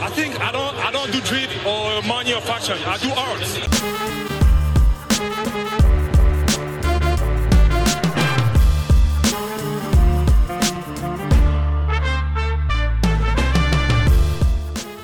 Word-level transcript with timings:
I 0.00 0.08
think 0.10 0.40
I 0.40 0.52
don't 0.52 0.74
I 0.76 0.90
don't 0.90 1.12
do 1.12 1.20
drip 1.20 1.50
or 1.66 2.02
money 2.02 2.32
or 2.32 2.40
fashion. 2.40 2.78
I 2.86 2.96
do 2.98 3.10
art. 3.10 3.42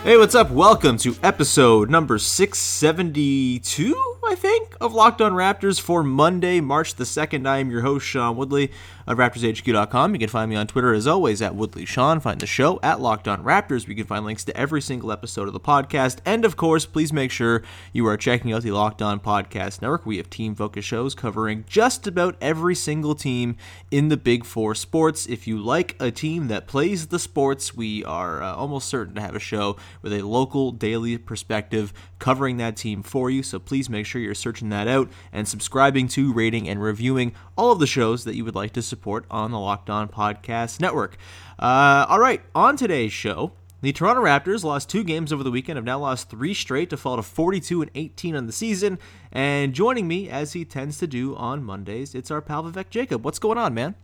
Hey, 0.04 0.16
what's 0.16 0.34
up? 0.34 0.50
Welcome 0.50 0.96
to 0.98 1.14
episode 1.22 1.88
number 1.88 2.18
672, 2.18 4.18
I 4.26 4.34
think, 4.34 4.76
of 4.80 4.94
Locked 4.94 5.20
On 5.20 5.32
Raptors 5.32 5.80
for 5.80 6.02
Monday, 6.02 6.60
March 6.60 6.96
the 6.96 7.04
2nd. 7.04 7.46
I 7.46 7.58
am 7.58 7.70
your 7.70 7.82
host, 7.82 8.06
Sean 8.06 8.36
Woodley 8.36 8.72
of 9.06 9.18
RaptorsHQ.com. 9.18 10.14
You 10.14 10.18
can 10.18 10.28
find 10.28 10.50
me 10.50 10.56
on 10.56 10.66
Twitter 10.66 10.92
as 10.92 11.06
always 11.06 11.42
at 11.42 11.54
Woodley 11.54 11.84
Sean. 11.84 12.20
Find 12.20 12.40
the 12.40 12.46
show 12.46 12.78
at 12.82 13.00
Locked 13.00 13.28
On 13.28 13.42
Raptors. 13.42 13.86
We 13.86 13.94
can 13.94 14.06
find 14.06 14.24
links 14.24 14.44
to 14.44 14.56
every 14.56 14.80
single 14.80 15.12
episode 15.12 15.48
of 15.48 15.54
the 15.54 15.60
podcast. 15.60 16.18
And 16.24 16.44
of 16.44 16.56
course, 16.56 16.86
please 16.86 17.12
make 17.12 17.30
sure 17.30 17.62
you 17.92 18.06
are 18.06 18.16
checking 18.16 18.52
out 18.52 18.62
the 18.62 18.70
Locked 18.70 19.02
On 19.02 19.20
Podcast 19.20 19.82
Network. 19.82 20.06
We 20.06 20.16
have 20.18 20.30
team 20.30 20.54
focused 20.54 20.88
shows 20.88 21.14
covering 21.14 21.64
just 21.68 22.06
about 22.06 22.36
every 22.40 22.74
single 22.74 23.14
team 23.14 23.56
in 23.90 24.08
the 24.08 24.16
Big 24.16 24.44
Four 24.44 24.74
sports. 24.74 25.26
If 25.26 25.46
you 25.46 25.58
like 25.58 25.96
a 26.00 26.10
team 26.10 26.48
that 26.48 26.66
plays 26.66 27.08
the 27.08 27.18
sports, 27.18 27.74
we 27.74 28.04
are 28.04 28.42
uh, 28.42 28.54
almost 28.54 28.88
certain 28.88 29.14
to 29.16 29.20
have 29.20 29.34
a 29.34 29.40
show 29.40 29.76
with 30.02 30.12
a 30.12 30.22
local 30.22 30.72
daily 30.72 31.18
perspective 31.18 31.92
covering 32.18 32.56
that 32.58 32.76
team 32.76 33.02
for 33.02 33.30
you. 33.30 33.42
So 33.42 33.58
please 33.58 33.90
make 33.90 34.06
sure 34.06 34.20
you're 34.20 34.34
searching 34.34 34.68
that 34.68 34.86
out 34.86 35.10
and 35.32 35.48
subscribing 35.48 36.08
to, 36.08 36.32
rating, 36.32 36.68
and 36.68 36.80
reviewing 36.80 37.34
all 37.56 37.72
of 37.72 37.80
the 37.80 37.86
shows 37.86 38.24
that 38.24 38.36
you 38.36 38.44
would 38.44 38.54
like 38.54 38.72
to 38.74 38.82
support 38.82 39.01
on 39.30 39.50
the 39.50 39.58
Locked 39.58 39.90
On 39.90 40.08
Podcast 40.08 40.80
Network. 40.80 41.16
Uh, 41.58 42.06
all 42.08 42.18
right, 42.18 42.42
on 42.54 42.76
today's 42.76 43.12
show. 43.12 43.52
The 43.80 43.92
Toronto 43.92 44.22
Raptors 44.22 44.62
lost 44.62 44.88
two 44.88 45.02
games 45.02 45.32
over 45.32 45.42
the 45.42 45.50
weekend, 45.50 45.76
have 45.76 45.84
now 45.84 45.98
lost 45.98 46.30
three 46.30 46.54
straight 46.54 46.88
to 46.90 46.96
fall 46.96 47.16
to 47.16 47.22
42 47.22 47.82
and 47.82 47.90
18 47.96 48.36
on 48.36 48.46
the 48.46 48.52
season. 48.52 49.00
And 49.32 49.74
joining 49.74 50.06
me, 50.06 50.28
as 50.28 50.52
he 50.52 50.64
tends 50.64 50.98
to 50.98 51.08
do 51.08 51.34
on 51.34 51.64
Mondays, 51.64 52.14
it's 52.14 52.30
our 52.30 52.40
pal 52.40 52.62
Vivek 52.62 52.90
Jacob. 52.90 53.24
What's 53.24 53.40
going 53.40 53.58
on, 53.58 53.74
man? 53.74 53.96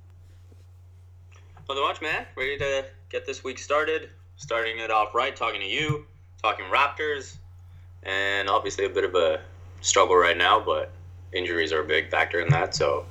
On 1.70 1.76
the 1.76 1.82
watch, 1.82 2.02
man. 2.02 2.26
Ready 2.36 2.58
to 2.58 2.86
get 3.08 3.24
this 3.24 3.44
week 3.44 3.58
started. 3.58 4.10
Starting 4.34 4.80
it 4.80 4.90
off 4.90 5.14
right, 5.14 5.36
talking 5.36 5.60
to 5.60 5.66
you, 5.66 6.06
talking 6.42 6.64
Raptors, 6.66 7.36
and 8.02 8.48
obviously 8.48 8.84
a 8.84 8.88
bit 8.88 9.04
of 9.04 9.14
a 9.14 9.40
struggle 9.80 10.16
right 10.16 10.36
now, 10.36 10.58
but 10.58 10.90
injuries 11.32 11.72
are 11.72 11.82
a 11.82 11.86
big 11.86 12.10
factor 12.10 12.40
in 12.40 12.48
that. 12.48 12.74
So, 12.74 13.06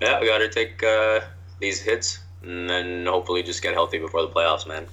yeah, 0.00 0.20
we 0.20 0.26
got 0.26 0.38
to 0.38 0.48
take 0.48 0.82
uh, 0.82 1.20
these 1.60 1.80
hits 1.80 2.20
and 2.42 2.68
then 2.68 3.06
hopefully 3.06 3.42
just 3.42 3.62
get 3.62 3.74
healthy 3.74 3.98
before 3.98 4.22
the 4.22 4.28
playoffs, 4.28 4.66
man. 4.66 4.86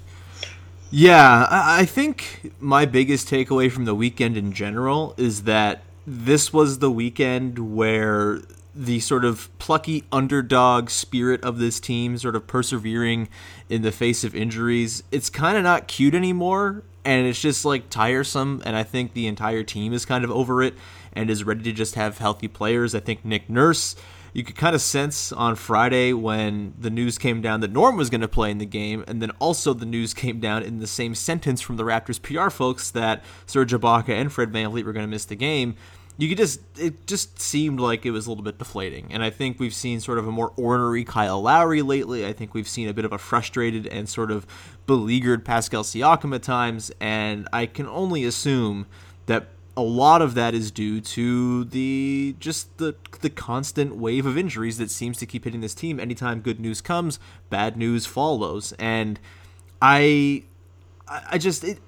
Yeah, 0.90 1.48
I 1.50 1.86
think 1.86 2.52
my 2.60 2.86
biggest 2.86 3.28
takeaway 3.28 3.72
from 3.72 3.86
the 3.86 3.96
weekend 3.96 4.38
in 4.38 4.54
general 4.54 5.16
is 5.18 5.44
that 5.44 5.82
this 6.06 6.54
was 6.54 6.80
the 6.80 6.92
weekend 6.92 7.76
where 7.76 8.42
the 8.76 9.00
sort 9.00 9.26
of 9.26 9.50
plucky 9.60 10.04
underdog 10.12 10.90
spirit 10.90 11.44
of 11.44 11.58
this 11.58 11.80
team, 11.80 12.18
sort 12.18 12.36
of 12.36 12.46
persevering 12.48 13.30
in 13.70 13.82
the 13.82 13.92
face 13.92 14.24
of 14.24 14.36
injuries, 14.36 15.04
it's 15.12 15.30
kind 15.30 15.58
of 15.58 15.64
not 15.64 15.88
cute 15.88 16.16
anymore. 16.16 16.84
And 17.06 17.28
it's 17.28 17.42
just 17.42 17.66
like 17.66 17.90
tiresome. 17.90 18.62
And 18.66 18.76
I 18.76 18.84
think 18.84 19.14
the 19.14 19.28
entire 19.28 19.64
team 19.64 19.94
is 19.94 20.06
kind 20.06 20.24
of 20.24 20.32
over 20.32 20.64
it 20.64 20.74
and 21.12 21.30
is 21.30 21.44
ready 21.44 21.64
to 21.64 21.72
just 21.72 21.96
have 21.96 22.20
healthy 22.20 22.48
players. 22.48 22.96
I 22.96 23.00
think 23.00 23.26
Nick 23.26 23.50
Nurse 23.50 23.96
you 24.34 24.44
could 24.44 24.56
kind 24.56 24.76
of 24.76 24.82
sense 24.82 25.32
on 25.32 25.56
Friday 25.56 26.12
when 26.12 26.74
the 26.78 26.90
news 26.90 27.18
came 27.18 27.42
down 27.42 27.62
that 27.62 27.72
Norm 27.72 27.96
was 27.96 28.10
going 28.10 28.22
to 28.22 28.28
play 28.28 28.50
in 28.50 28.58
the 28.58 28.66
game, 28.66 29.04
and 29.08 29.22
then 29.22 29.30
also 29.40 29.74
the 29.74 29.86
news 29.86 30.14
came 30.14 30.40
down 30.40 30.64
in 30.64 30.80
the 30.80 30.88
same 30.88 31.16
sentence 31.16 31.62
from 31.62 31.78
the 31.78 31.84
Raptors 31.84 32.22
PR 32.22 32.50
folks 32.50 32.92
that 32.92 33.24
Serge 33.46 33.74
Ibaka 33.74 34.10
and 34.10 34.32
Fred 34.32 34.52
VanVleet 34.52 34.84
were 34.84 34.94
going 34.94 35.06
to 35.06 35.10
miss 35.10 35.26
the 35.26 35.36
game. 35.36 35.76
You 36.16 36.30
could 36.30 36.38
just 36.38 36.60
it 36.78 37.08
just 37.08 37.40
seemed 37.40 37.80
like 37.80 38.06
it 38.06 38.12
was 38.12 38.28
a 38.28 38.30
little 38.30 38.44
bit 38.44 38.60
deflating, 38.60 39.08
and 39.12 39.24
I 39.24 39.32
think 39.32 39.60
we've 39.60 39.74
seen 39.74 40.00
sort 40.00 40.20
of 40.20 40.28
a 40.28 40.32
more 40.32 40.54
ornery 40.58 41.04
Kyle 41.04 41.42
Lowry 41.42 41.82
lately. 41.82 42.24
I 42.24 42.34
think 42.34 42.54
we've 42.54 42.68
seen 42.68 42.88
a 42.88 42.94
bit 42.94 43.04
of 43.04 43.12
a 43.12 43.18
frustrated 43.18 43.88
and 43.88 44.08
sort 44.08 44.30
of 44.30 44.46
beleaguered 44.86 45.44
Pascal 45.44 45.82
Siakam 45.82 46.36
at 46.36 46.44
times, 46.44 46.92
and 47.00 47.48
I 47.52 47.66
can 47.66 47.88
only 47.88 48.26
assume 48.26 48.86
that 49.26 49.48
a 49.76 49.82
lot 49.82 50.22
of 50.22 50.36
that 50.36 50.54
is 50.54 50.72
due 50.72 51.02
to 51.02 51.66
the 51.66 52.36
just 52.40 52.78
the 52.78 52.96
the 53.22 53.30
constant 53.30 53.96
wave 53.96 54.26
of 54.26 54.38
injuries 54.38 54.78
that 54.78 54.92
seems 54.92 55.18
to 55.18 55.26
keep 55.26 55.46
hitting 55.46 55.62
this 55.62 55.74
team. 55.74 56.00
Anytime 56.00 56.42
good 56.42 56.60
news 56.60 56.82
comes, 56.82 57.20
bad 57.50 57.76
news 57.76 58.06
follows, 58.06 58.74
and 58.78 59.20
I 59.82 60.44
I 61.08 61.38
just 61.38 61.64
it, 61.64 61.80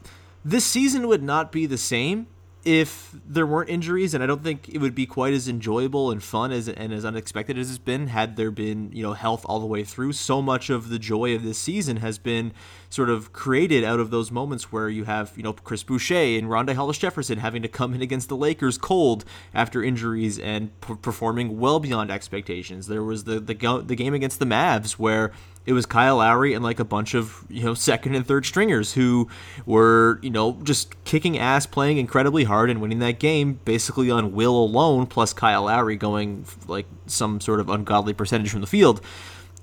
this 0.44 0.66
season 0.66 1.07
would 1.07 1.24
not 1.24 1.51
be 1.51 1.66
the 1.66 1.78
same 1.78 2.28
if 2.65 3.15
there 3.27 3.45
weren't 3.45 3.69
injuries, 3.69 4.15
and 4.15 4.23
I 4.23 4.27
don't 4.27 4.43
think 4.43 4.67
it 4.67 4.79
would 4.79 4.95
be 4.95 5.05
quite 5.05 5.33
as 5.35 5.47
enjoyable 5.47 6.09
and 6.09 6.21
fun 6.21 6.51
as 6.51 6.67
and 6.67 6.91
as 6.91 7.05
unexpected 7.05 7.59
as 7.59 7.69
it's 7.69 7.77
been 7.77 8.07
had 8.07 8.35
there 8.37 8.49
been 8.49 8.91
you 8.91 9.03
know 9.03 9.13
health 9.13 9.45
all 9.47 9.59
the 9.59 9.67
way 9.67 9.83
through. 9.83 10.13
So 10.13 10.41
much 10.41 10.71
of 10.71 10.89
the 10.89 10.97
joy 10.97 11.35
of 11.35 11.43
this 11.43 11.59
season 11.59 11.97
has 11.97 12.17
been 12.17 12.53
sort 12.89 13.11
of 13.11 13.31
created 13.31 13.83
out 13.83 13.99
of 13.99 14.09
those 14.09 14.31
moments 14.31 14.71
where 14.71 14.89
you 14.89 15.03
have 15.03 15.33
you 15.37 15.43
know 15.43 15.53
Chris 15.53 15.83
Boucher 15.83 16.15
and 16.15 16.47
Rondae 16.47 16.73
Hollis 16.73 16.97
Jefferson 16.97 17.37
having 17.37 17.61
to 17.61 17.67
come 17.67 17.93
in 17.93 18.01
against 18.01 18.29
the 18.29 18.35
Lakers 18.35 18.79
cold 18.79 19.25
after 19.53 19.83
injuries 19.83 20.39
and 20.39 20.71
p- 20.81 20.95
performing 20.95 21.59
well 21.59 21.79
beyond 21.79 22.09
expectations. 22.09 22.87
There 22.87 23.03
was 23.03 23.25
the 23.25 23.39
the, 23.39 23.53
go- 23.53 23.81
the 23.81 23.95
game 23.95 24.15
against 24.15 24.39
the 24.39 24.45
Mavs 24.45 24.93
where 24.93 25.31
it 25.65 25.73
was 25.73 25.85
Kyle 25.85 26.17
Lowry 26.17 26.53
and 26.53 26.63
like 26.63 26.79
a 26.79 26.85
bunch 26.85 27.13
of 27.13 27.45
you 27.49 27.63
know 27.63 27.73
second 27.73 28.15
and 28.15 28.25
third 28.25 28.45
stringers 28.45 28.93
who 28.93 29.27
were 29.65 30.19
you 30.21 30.29
know 30.29 30.59
just 30.63 31.03
kicking 31.05 31.37
ass, 31.37 31.65
playing 31.65 31.97
incredibly 31.97 32.43
hard, 32.43 32.69
and 32.69 32.81
winning 32.81 32.99
that 32.99 33.19
game 33.19 33.59
basically 33.65 34.11
on 34.11 34.33
will 34.33 34.57
alone, 34.57 35.07
plus 35.07 35.33
Kyle 35.33 35.63
Lowry 35.63 35.95
going 35.95 36.45
like 36.67 36.85
some 37.07 37.41
sort 37.41 37.59
of 37.59 37.69
ungodly 37.69 38.13
percentage 38.13 38.51
from 38.51 38.61
the 38.61 38.67
field, 38.67 39.01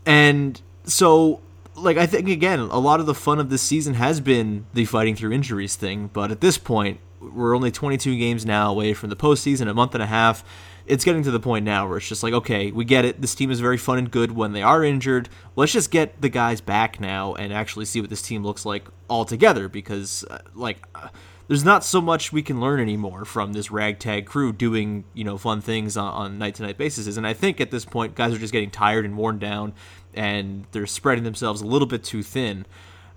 and 0.04 0.60
so 0.84 1.40
like 1.74 1.96
I 1.96 2.06
think 2.06 2.28
again, 2.28 2.58
a 2.58 2.78
lot 2.78 3.00
of 3.00 3.06
the 3.06 3.14
fun 3.14 3.38
of 3.38 3.50
this 3.50 3.62
season 3.62 3.94
has 3.94 4.20
been 4.20 4.66
the 4.74 4.84
fighting 4.84 5.16
through 5.16 5.32
injuries 5.32 5.76
thing, 5.76 6.10
but 6.12 6.30
at 6.30 6.40
this 6.40 6.58
point, 6.58 7.00
we're 7.20 7.54
only 7.54 7.70
22 7.70 8.18
games 8.18 8.44
now 8.44 8.70
away 8.70 8.94
from 8.94 9.10
the 9.10 9.16
postseason, 9.16 9.68
a 9.68 9.74
month 9.74 9.94
and 9.94 10.02
a 10.02 10.06
half. 10.06 10.44
It's 10.86 11.04
getting 11.04 11.22
to 11.24 11.30
the 11.30 11.40
point 11.40 11.64
now 11.64 11.88
where 11.88 11.98
it's 11.98 12.08
just 12.08 12.22
like, 12.22 12.32
okay, 12.34 12.70
we 12.70 12.84
get 12.84 13.04
it. 13.04 13.20
This 13.20 13.34
team 13.34 13.50
is 13.50 13.60
very 13.60 13.78
fun 13.78 13.98
and 13.98 14.10
good 14.10 14.32
when 14.32 14.52
they 14.52 14.62
are 14.62 14.84
injured. 14.84 15.28
Let's 15.56 15.72
just 15.72 15.90
get 15.90 16.20
the 16.20 16.28
guys 16.28 16.60
back 16.60 17.00
now 17.00 17.34
and 17.34 17.52
actually 17.52 17.84
see 17.84 18.00
what 18.00 18.10
this 18.10 18.22
team 18.22 18.44
looks 18.44 18.66
like 18.66 18.88
all 19.08 19.24
together 19.24 19.68
because, 19.68 20.24
uh, 20.30 20.38
like, 20.54 20.86
uh, 20.94 21.08
there's 21.48 21.64
not 21.64 21.84
so 21.84 22.00
much 22.00 22.32
we 22.32 22.42
can 22.42 22.60
learn 22.60 22.80
anymore 22.80 23.24
from 23.24 23.52
this 23.52 23.70
ragtag 23.70 24.26
crew 24.26 24.52
doing, 24.52 25.04
you 25.12 25.24
know, 25.24 25.36
fun 25.36 25.60
things 25.60 25.96
on 25.96 26.38
night 26.38 26.54
to 26.56 26.62
night 26.62 26.78
basis. 26.78 27.16
And 27.16 27.26
I 27.26 27.34
think 27.34 27.60
at 27.60 27.70
this 27.70 27.84
point, 27.84 28.14
guys 28.14 28.32
are 28.32 28.38
just 28.38 28.52
getting 28.52 28.70
tired 28.70 29.04
and 29.04 29.16
worn 29.16 29.38
down 29.38 29.74
and 30.14 30.66
they're 30.72 30.86
spreading 30.86 31.24
themselves 31.24 31.60
a 31.60 31.66
little 31.66 31.86
bit 31.86 32.04
too 32.04 32.22
thin. 32.22 32.66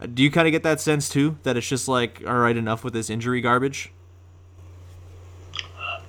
Uh, 0.02 0.08
do 0.08 0.24
you 0.24 0.32
kind 0.32 0.48
of 0.48 0.52
get 0.52 0.64
that 0.64 0.82
sense 0.82 1.08
too 1.08 1.38
that 1.44 1.56
it's 1.56 1.68
just 1.68 1.88
like 1.88 2.24
all 2.28 2.40
right 2.40 2.58
enough 2.58 2.84
with 2.84 2.94
this 2.94 3.10
injury 3.10 3.42
garbage? 3.42 3.92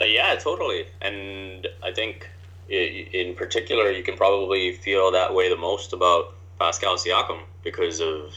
Yeah, 0.00 0.34
totally. 0.37 0.87
And 1.00 1.66
I 1.82 1.93
think 1.93 2.28
in 2.69 3.34
particular, 3.34 3.90
you 3.90 4.02
can 4.02 4.16
probably 4.16 4.72
feel 4.72 5.12
that 5.12 5.32
way 5.34 5.48
the 5.48 5.56
most 5.56 5.93
about 5.93 6.34
Pascal 6.58 6.96
Siakam 6.96 7.40
because 7.62 8.00
of 8.00 8.32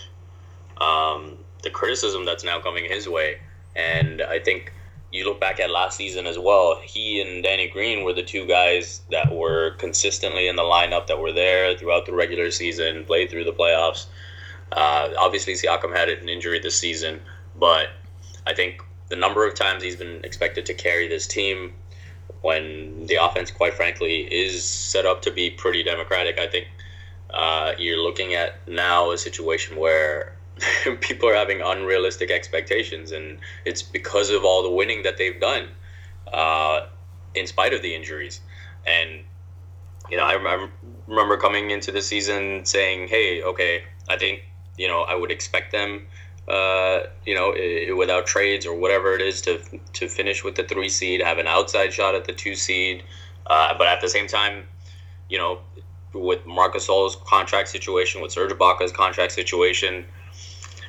um, 0.79 1.37
the 1.63 1.69
criticism 1.69 2.25
that's 2.25 2.43
now 2.43 2.59
coming 2.59 2.85
his 2.85 3.07
way. 3.07 3.39
And 3.75 4.21
I 4.21 4.39
think 4.39 4.71
you 5.11 5.25
look 5.25 5.39
back 5.39 5.59
at 5.59 5.71
last 5.71 5.97
season 5.97 6.27
as 6.27 6.37
well, 6.37 6.79
he 6.83 7.21
and 7.21 7.43
Danny 7.43 7.67
Green 7.67 8.03
were 8.03 8.13
the 8.13 8.23
two 8.23 8.45
guys 8.45 9.01
that 9.09 9.33
were 9.33 9.71
consistently 9.79 10.47
in 10.47 10.55
the 10.55 10.61
lineup 10.63 11.07
that 11.07 11.19
were 11.19 11.31
there 11.31 11.75
throughout 11.75 12.05
the 12.05 12.13
regular 12.13 12.51
season, 12.51 13.03
played 13.05 13.29
through 13.29 13.45
the 13.45 13.53
playoffs. 13.53 14.05
Uh, 14.71 15.09
obviously, 15.17 15.53
Siakam 15.53 15.95
had 15.95 16.09
an 16.09 16.29
injury 16.29 16.59
this 16.59 16.77
season, 16.77 17.19
but 17.55 17.87
I 18.45 18.53
think 18.53 18.83
the 19.09 19.15
number 19.15 19.47
of 19.47 19.55
times 19.55 19.83
he's 19.83 19.95
been 19.95 20.23
expected 20.23 20.65
to 20.67 20.73
carry 20.73 21.07
this 21.07 21.27
team 21.27 21.73
when 22.41 23.05
the 23.07 23.15
offense, 23.15 23.51
quite 23.51 23.73
frankly, 23.73 24.21
is 24.21 24.63
set 24.63 25.05
up 25.05 25.21
to 25.23 25.31
be 25.31 25.49
pretty 25.49 25.83
democratic, 25.83 26.39
I 26.39 26.47
think 26.47 26.67
uh, 27.31 27.73
you're 27.77 27.99
looking 27.99 28.33
at 28.33 28.67
now 28.67 29.11
a 29.11 29.17
situation 29.17 29.77
where 29.77 30.33
people 31.01 31.29
are 31.29 31.35
having 31.35 31.61
unrealistic 31.61 32.31
expectations, 32.31 33.11
and 33.11 33.39
it's 33.65 33.81
because 33.81 34.29
of 34.29 34.45
all 34.45 34.63
the 34.63 34.69
winning 34.69 35.03
that 35.03 35.17
they've 35.17 35.39
done, 35.39 35.67
uh, 36.31 36.87
in 37.35 37.45
spite 37.47 37.73
of 37.73 37.81
the 37.81 37.93
injuries. 37.93 38.41
And 38.85 39.23
you 40.09 40.17
know, 40.17 40.23
I, 40.23 40.33
I 40.33 40.69
remember 41.07 41.37
coming 41.37 41.71
into 41.71 41.91
the 41.91 42.01
season 42.01 42.65
saying, 42.65 43.09
"Hey, 43.09 43.43
okay, 43.43 43.83
I 44.07 44.17
think 44.17 44.43
you 44.77 44.87
know 44.87 45.01
I 45.01 45.15
would 45.15 45.31
expect 45.31 45.71
them." 45.71 46.07
Uh, 46.49 47.03
you 47.25 47.35
know, 47.35 47.95
without 47.95 48.25
trades 48.25 48.65
or 48.65 48.73
whatever 48.73 49.13
it 49.13 49.21
is 49.21 49.39
to 49.41 49.59
to 49.93 50.07
finish 50.07 50.43
with 50.43 50.55
the 50.55 50.63
three 50.63 50.89
seed, 50.89 51.21
have 51.21 51.37
an 51.37 51.47
outside 51.47 51.93
shot 51.93 52.15
at 52.15 52.25
the 52.25 52.33
two 52.33 52.55
seed, 52.55 53.03
uh, 53.47 53.77
but 53.77 53.85
at 53.85 54.01
the 54.01 54.09
same 54.09 54.27
time, 54.27 54.65
you 55.29 55.37
know, 55.37 55.59
with 56.13 56.45
Marc 56.45 56.73
Gasol's 56.73 57.15
contract 57.27 57.69
situation, 57.69 58.21
with 58.21 58.31
Serge 58.31 58.51
Ibaka's 58.51 58.91
contract 58.91 59.31
situation, 59.31 60.05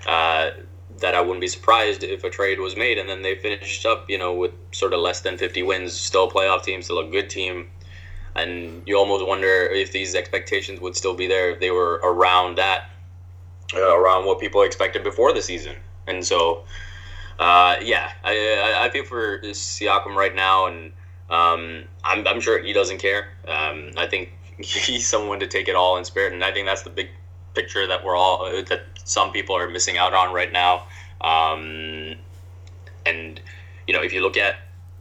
uh, 0.06 0.50
that 0.98 1.14
I 1.14 1.20
wouldn't 1.20 1.40
be 1.40 1.48
surprised 1.48 2.02
if 2.02 2.24
a 2.24 2.30
trade 2.30 2.60
was 2.60 2.76
made 2.76 2.98
and 2.98 3.08
then 3.08 3.22
they 3.22 3.34
finished 3.34 3.86
up, 3.86 4.08
you 4.08 4.18
know, 4.18 4.34
with 4.34 4.52
sort 4.72 4.92
of 4.92 5.00
less 5.00 5.20
than 5.20 5.38
50 5.38 5.62
wins, 5.62 5.92
still 5.92 6.24
a 6.24 6.30
playoff 6.30 6.62
team, 6.62 6.82
still 6.82 6.98
a 6.98 7.06
good 7.06 7.30
team. 7.30 7.70
And 8.34 8.82
you 8.86 8.96
almost 8.96 9.26
wonder 9.26 9.48
if 9.48 9.92
these 9.92 10.14
expectations 10.14 10.80
would 10.80 10.96
still 10.96 11.14
be 11.14 11.26
there 11.26 11.50
if 11.50 11.60
they 11.60 11.70
were 11.70 12.00
around 12.02 12.58
that, 12.58 12.90
around 13.74 14.26
what 14.26 14.40
people 14.40 14.62
expected 14.62 15.04
before 15.04 15.32
the 15.32 15.42
season. 15.42 15.76
And 16.06 16.24
so, 16.24 16.64
uh, 17.38 17.76
yeah, 17.82 18.10
I, 18.24 18.86
I 18.86 18.90
feel 18.90 19.04
for 19.04 19.40
Siakam 19.40 20.14
right 20.14 20.34
now, 20.34 20.66
and 20.66 20.92
um, 21.28 21.84
I'm, 22.04 22.26
I'm 22.26 22.40
sure 22.40 22.62
he 22.62 22.72
doesn't 22.72 22.98
care. 22.98 23.28
Um, 23.46 23.90
I 23.96 24.06
think 24.06 24.30
he's 24.58 25.06
someone 25.06 25.40
to 25.40 25.46
take 25.46 25.68
it 25.68 25.76
all 25.76 25.96
in 25.96 26.04
spirit, 26.04 26.32
and 26.32 26.44
I 26.44 26.52
think 26.52 26.66
that's 26.66 26.82
the 26.82 26.90
big 26.90 27.08
picture 27.54 27.86
that 27.86 28.04
we're 28.04 28.16
all 28.16 28.44
that 28.50 28.82
some 29.04 29.32
people 29.32 29.56
are 29.56 29.68
missing 29.68 29.98
out 29.98 30.14
on 30.14 30.32
right 30.32 30.52
now. 30.52 30.86
Um, 31.20 32.14
and 33.04 33.40
you 33.86 33.94
know, 33.94 34.02
if 34.02 34.12
you 34.12 34.22
look 34.22 34.36
at 34.36 34.56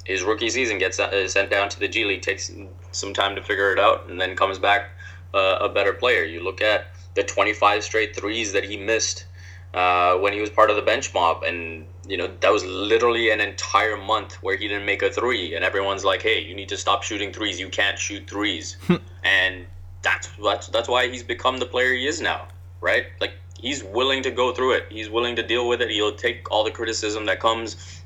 his 0.06 0.24
rookie 0.24 0.50
season, 0.50 0.80
gets 0.80 1.00
uh, 1.00 1.27
sent 1.27 1.50
down 1.50 1.69
to 1.69 1.80
the 1.80 1.88
G 1.88 2.06
League, 2.06 2.21
takes 2.21 2.51
some 2.92 3.13
time 3.13 3.36
to 3.36 3.44
figure 3.44 3.71
it 3.71 3.80
out, 3.80 4.10
and 4.10 4.19
then 4.19 4.36
comes 4.36 4.57
back 4.57 4.89
uh, 5.33 5.57
a 5.62 5.69
better 5.69 5.94
player. 5.94 6.24
You 6.24 6.44
look 6.44 6.62
at 6.62 6.88
the 7.19 7.25
25 7.25 7.83
straight 7.83 8.16
threes 8.16 8.54
that 8.54 8.63
he 8.63 8.77
missed 8.77 9.25
uh, 9.74 10.16
when 10.16 10.31
he 10.31 10.39
was 10.39 10.50
part 10.50 10.69
of 10.69 10.77
the 10.77 10.81
bench 10.81 11.13
mob, 11.13 11.44
and 11.44 11.86
you 12.07 12.18
know 12.18 12.27
that 12.39 12.51
was 12.51 12.63
literally 12.63 13.30
an 13.30 13.42
entire 13.42 13.98
month 13.98 14.36
where 14.42 14.56
he 14.56 14.68
didn't 14.68 14.86
make 14.86 15.04
a 15.04 15.12
three, 15.12 15.54
and 15.54 15.66
everyone's 15.66 16.06
like, 16.06 16.21
"Hey, 16.21 16.39
you 16.39 16.56
need 16.56 16.69
to 16.69 16.77
stop 16.77 17.04
shooting 17.04 17.31
threes. 17.33 17.60
You 17.60 17.69
can't 17.69 18.00
shoot 18.00 18.27
threes. 18.30 18.77
and 19.24 19.66
that's 20.01 20.30
that's 20.44 20.68
that's 20.68 20.88
why 20.88 21.10
he's 21.10 21.24
become 21.24 21.57
the 21.57 21.66
player 21.66 21.94
he 21.94 22.07
is 22.07 22.21
now, 22.21 22.48
right? 22.81 23.07
Like 23.19 23.33
he's 23.60 23.83
willing 23.83 24.24
to 24.24 24.31
go 24.31 24.54
through 24.54 24.74
it. 24.77 24.86
He's 24.89 25.10
willing 25.10 25.36
to 25.36 25.44
deal 25.44 25.68
with 25.68 25.81
it. 25.81 25.92
He'll 25.92 26.16
take 26.16 26.50
all 26.50 26.63
the 26.63 26.71
criticism 26.71 27.25
that 27.25 27.39
comes, 27.42 28.01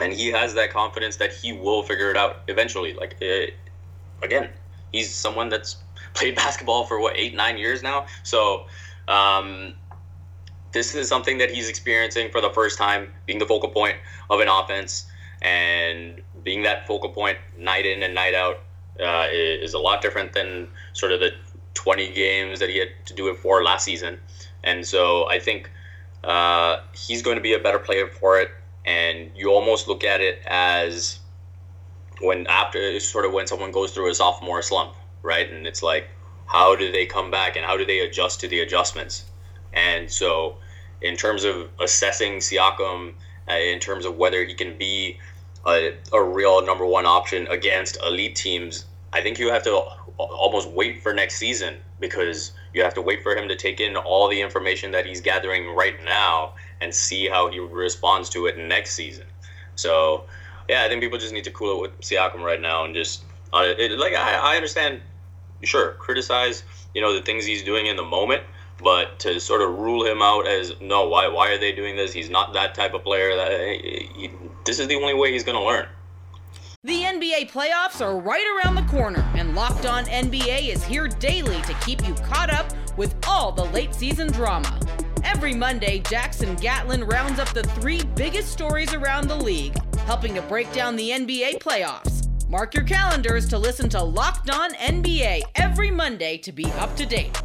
and 0.00 0.12
he 0.12 0.28
has 0.28 0.54
that 0.54 0.70
confidence 0.70 1.16
that 1.16 1.32
he 1.32 1.52
will 1.52 1.82
figure 1.82 2.10
it 2.10 2.16
out 2.16 2.42
eventually. 2.46 2.92
Like 2.92 3.16
it, 3.20 3.54
again, 4.22 4.50
he's 4.92 5.14
someone 5.14 5.48
that's 5.48 5.82
played 6.14 6.34
basketball 6.44 6.84
for 6.84 7.00
what 7.00 7.16
eight 7.16 7.34
nine 7.34 7.58
years 7.58 7.82
now. 7.82 8.06
So 8.22 8.66
um, 9.08 9.74
this 10.72 10.94
is 10.94 11.08
something 11.08 11.38
that 11.38 11.50
he's 11.50 11.68
experiencing 11.68 12.30
for 12.30 12.40
the 12.40 12.50
first 12.50 12.78
time, 12.78 13.12
being 13.26 13.38
the 13.38 13.46
focal 13.46 13.70
point 13.70 13.96
of 14.28 14.40
an 14.40 14.48
offense 14.48 15.06
and 15.42 16.20
being 16.42 16.62
that 16.62 16.86
focal 16.86 17.10
point 17.10 17.38
night 17.58 17.86
in 17.86 18.02
and 18.02 18.14
night 18.14 18.34
out 18.34 18.60
uh, 19.00 19.26
is 19.30 19.74
a 19.74 19.78
lot 19.78 20.02
different 20.02 20.32
than 20.32 20.68
sort 20.92 21.12
of 21.12 21.20
the 21.20 21.32
20 21.74 22.12
games 22.12 22.58
that 22.60 22.68
he 22.68 22.78
had 22.78 22.88
to 23.06 23.14
do 23.14 23.28
it 23.28 23.38
for 23.38 23.62
last 23.62 23.84
season. 23.84 24.18
And 24.62 24.86
so 24.86 25.28
I 25.28 25.38
think 25.38 25.70
uh, 26.24 26.80
he's 26.94 27.22
going 27.22 27.36
to 27.36 27.42
be 27.42 27.54
a 27.54 27.58
better 27.58 27.78
player 27.78 28.06
for 28.08 28.40
it. 28.40 28.50
And 28.84 29.30
you 29.34 29.50
almost 29.50 29.88
look 29.88 30.04
at 30.04 30.20
it 30.20 30.40
as 30.46 31.18
when 32.20 32.46
after 32.46 32.98
sort 33.00 33.24
of 33.24 33.32
when 33.32 33.46
someone 33.46 33.72
goes 33.72 33.92
through 33.92 34.10
a 34.10 34.14
sophomore 34.14 34.62
slump, 34.62 34.94
right? 35.22 35.50
And 35.50 35.66
it's 35.66 35.82
like, 35.82 36.08
how 36.46 36.74
do 36.74 36.90
they 36.90 37.06
come 37.06 37.30
back 37.30 37.56
and 37.56 37.64
how 37.64 37.76
do 37.76 37.84
they 37.84 38.00
adjust 38.00 38.40
to 38.40 38.48
the 38.48 38.60
adjustments? 38.60 39.24
And 39.72 40.10
so, 40.10 40.56
in 41.00 41.16
terms 41.16 41.44
of 41.44 41.68
assessing 41.80 42.38
Siakam, 42.38 43.14
uh, 43.48 43.54
in 43.54 43.78
terms 43.78 44.04
of 44.04 44.16
whether 44.16 44.44
he 44.44 44.54
can 44.54 44.76
be 44.76 45.18
a, 45.66 45.94
a 46.12 46.22
real 46.22 46.64
number 46.64 46.84
one 46.84 47.06
option 47.06 47.46
against 47.48 47.98
elite 48.04 48.36
teams, 48.36 48.84
I 49.12 49.22
think 49.22 49.38
you 49.38 49.50
have 49.50 49.62
to 49.64 49.82
almost 50.18 50.68
wait 50.70 51.02
for 51.02 51.14
next 51.14 51.36
season 51.36 51.76
because 51.98 52.52
you 52.72 52.82
have 52.82 52.94
to 52.94 53.02
wait 53.02 53.22
for 53.22 53.34
him 53.34 53.48
to 53.48 53.56
take 53.56 53.80
in 53.80 53.96
all 53.96 54.28
the 54.28 54.40
information 54.40 54.90
that 54.92 55.06
he's 55.06 55.20
gathering 55.20 55.74
right 55.74 56.02
now 56.04 56.54
and 56.80 56.94
see 56.94 57.28
how 57.28 57.50
he 57.50 57.58
responds 57.58 58.28
to 58.30 58.46
it 58.46 58.58
next 58.58 58.94
season. 58.94 59.26
So, 59.74 60.24
yeah, 60.68 60.84
I 60.84 60.88
think 60.88 61.02
people 61.02 61.18
just 61.18 61.32
need 61.32 61.44
to 61.44 61.50
cool 61.50 61.78
it 61.78 61.80
with 61.80 62.00
Siakam 62.00 62.42
right 62.42 62.60
now 62.60 62.84
and 62.84 62.94
just 62.94 63.24
uh, 63.52 63.64
it, 63.78 63.98
like 63.98 64.14
I, 64.14 64.52
I 64.52 64.56
understand, 64.56 65.00
sure, 65.62 65.92
criticize 65.92 66.62
you 66.94 67.00
know 67.00 67.12
the 67.12 67.22
things 67.22 67.44
he's 67.44 67.62
doing 67.62 67.86
in 67.86 67.96
the 67.96 68.04
moment, 68.04 68.42
but 68.82 69.18
to 69.20 69.40
sort 69.40 69.62
of 69.62 69.78
rule 69.78 70.04
him 70.04 70.22
out 70.22 70.46
as 70.46 70.72
no, 70.80 71.08
why 71.08 71.28
why 71.28 71.50
are 71.50 71.58
they 71.58 71.72
doing 71.72 71.96
this? 71.96 72.12
He's 72.12 72.30
not 72.30 72.52
that 72.54 72.74
type 72.74 72.94
of 72.94 73.02
player. 73.02 73.36
That 73.36 73.52
eh, 73.52 74.06
he, 74.14 74.30
this 74.64 74.78
is 74.78 74.88
the 74.88 74.96
only 74.96 75.14
way 75.14 75.32
he's 75.32 75.44
going 75.44 75.56
to 75.56 75.64
learn. 75.64 75.86
The 76.82 77.02
NBA 77.02 77.50
playoffs 77.50 78.00
are 78.00 78.18
right 78.18 78.62
around 78.64 78.74
the 78.74 78.90
corner, 78.90 79.20
and 79.36 79.54
Locked 79.54 79.84
On 79.84 80.04
NBA 80.06 80.68
is 80.68 80.82
here 80.82 81.08
daily 81.08 81.60
to 81.62 81.74
keep 81.84 82.06
you 82.08 82.14
caught 82.14 82.50
up 82.50 82.72
with 82.96 83.14
all 83.28 83.52
the 83.52 83.66
late 83.66 83.94
season 83.94 84.28
drama. 84.32 84.80
Every 85.22 85.54
Monday, 85.54 85.98
Jackson 85.98 86.56
Gatlin 86.56 87.04
rounds 87.04 87.38
up 87.38 87.52
the 87.52 87.64
three 87.64 88.02
biggest 88.16 88.50
stories 88.50 88.94
around 88.94 89.28
the 89.28 89.36
league, 89.36 89.76
helping 89.98 90.34
to 90.34 90.42
break 90.42 90.72
down 90.72 90.96
the 90.96 91.10
NBA 91.10 91.58
playoffs. 91.58 92.29
Mark 92.50 92.74
your 92.74 92.82
calendars 92.82 93.48
to 93.48 93.56
listen 93.56 93.88
to 93.90 94.02
Locked 94.02 94.50
On 94.50 94.74
NBA 94.74 95.42
every 95.54 95.88
Monday 95.88 96.36
to 96.38 96.50
be 96.50 96.64
up 96.72 96.96
to 96.96 97.06
date. 97.06 97.40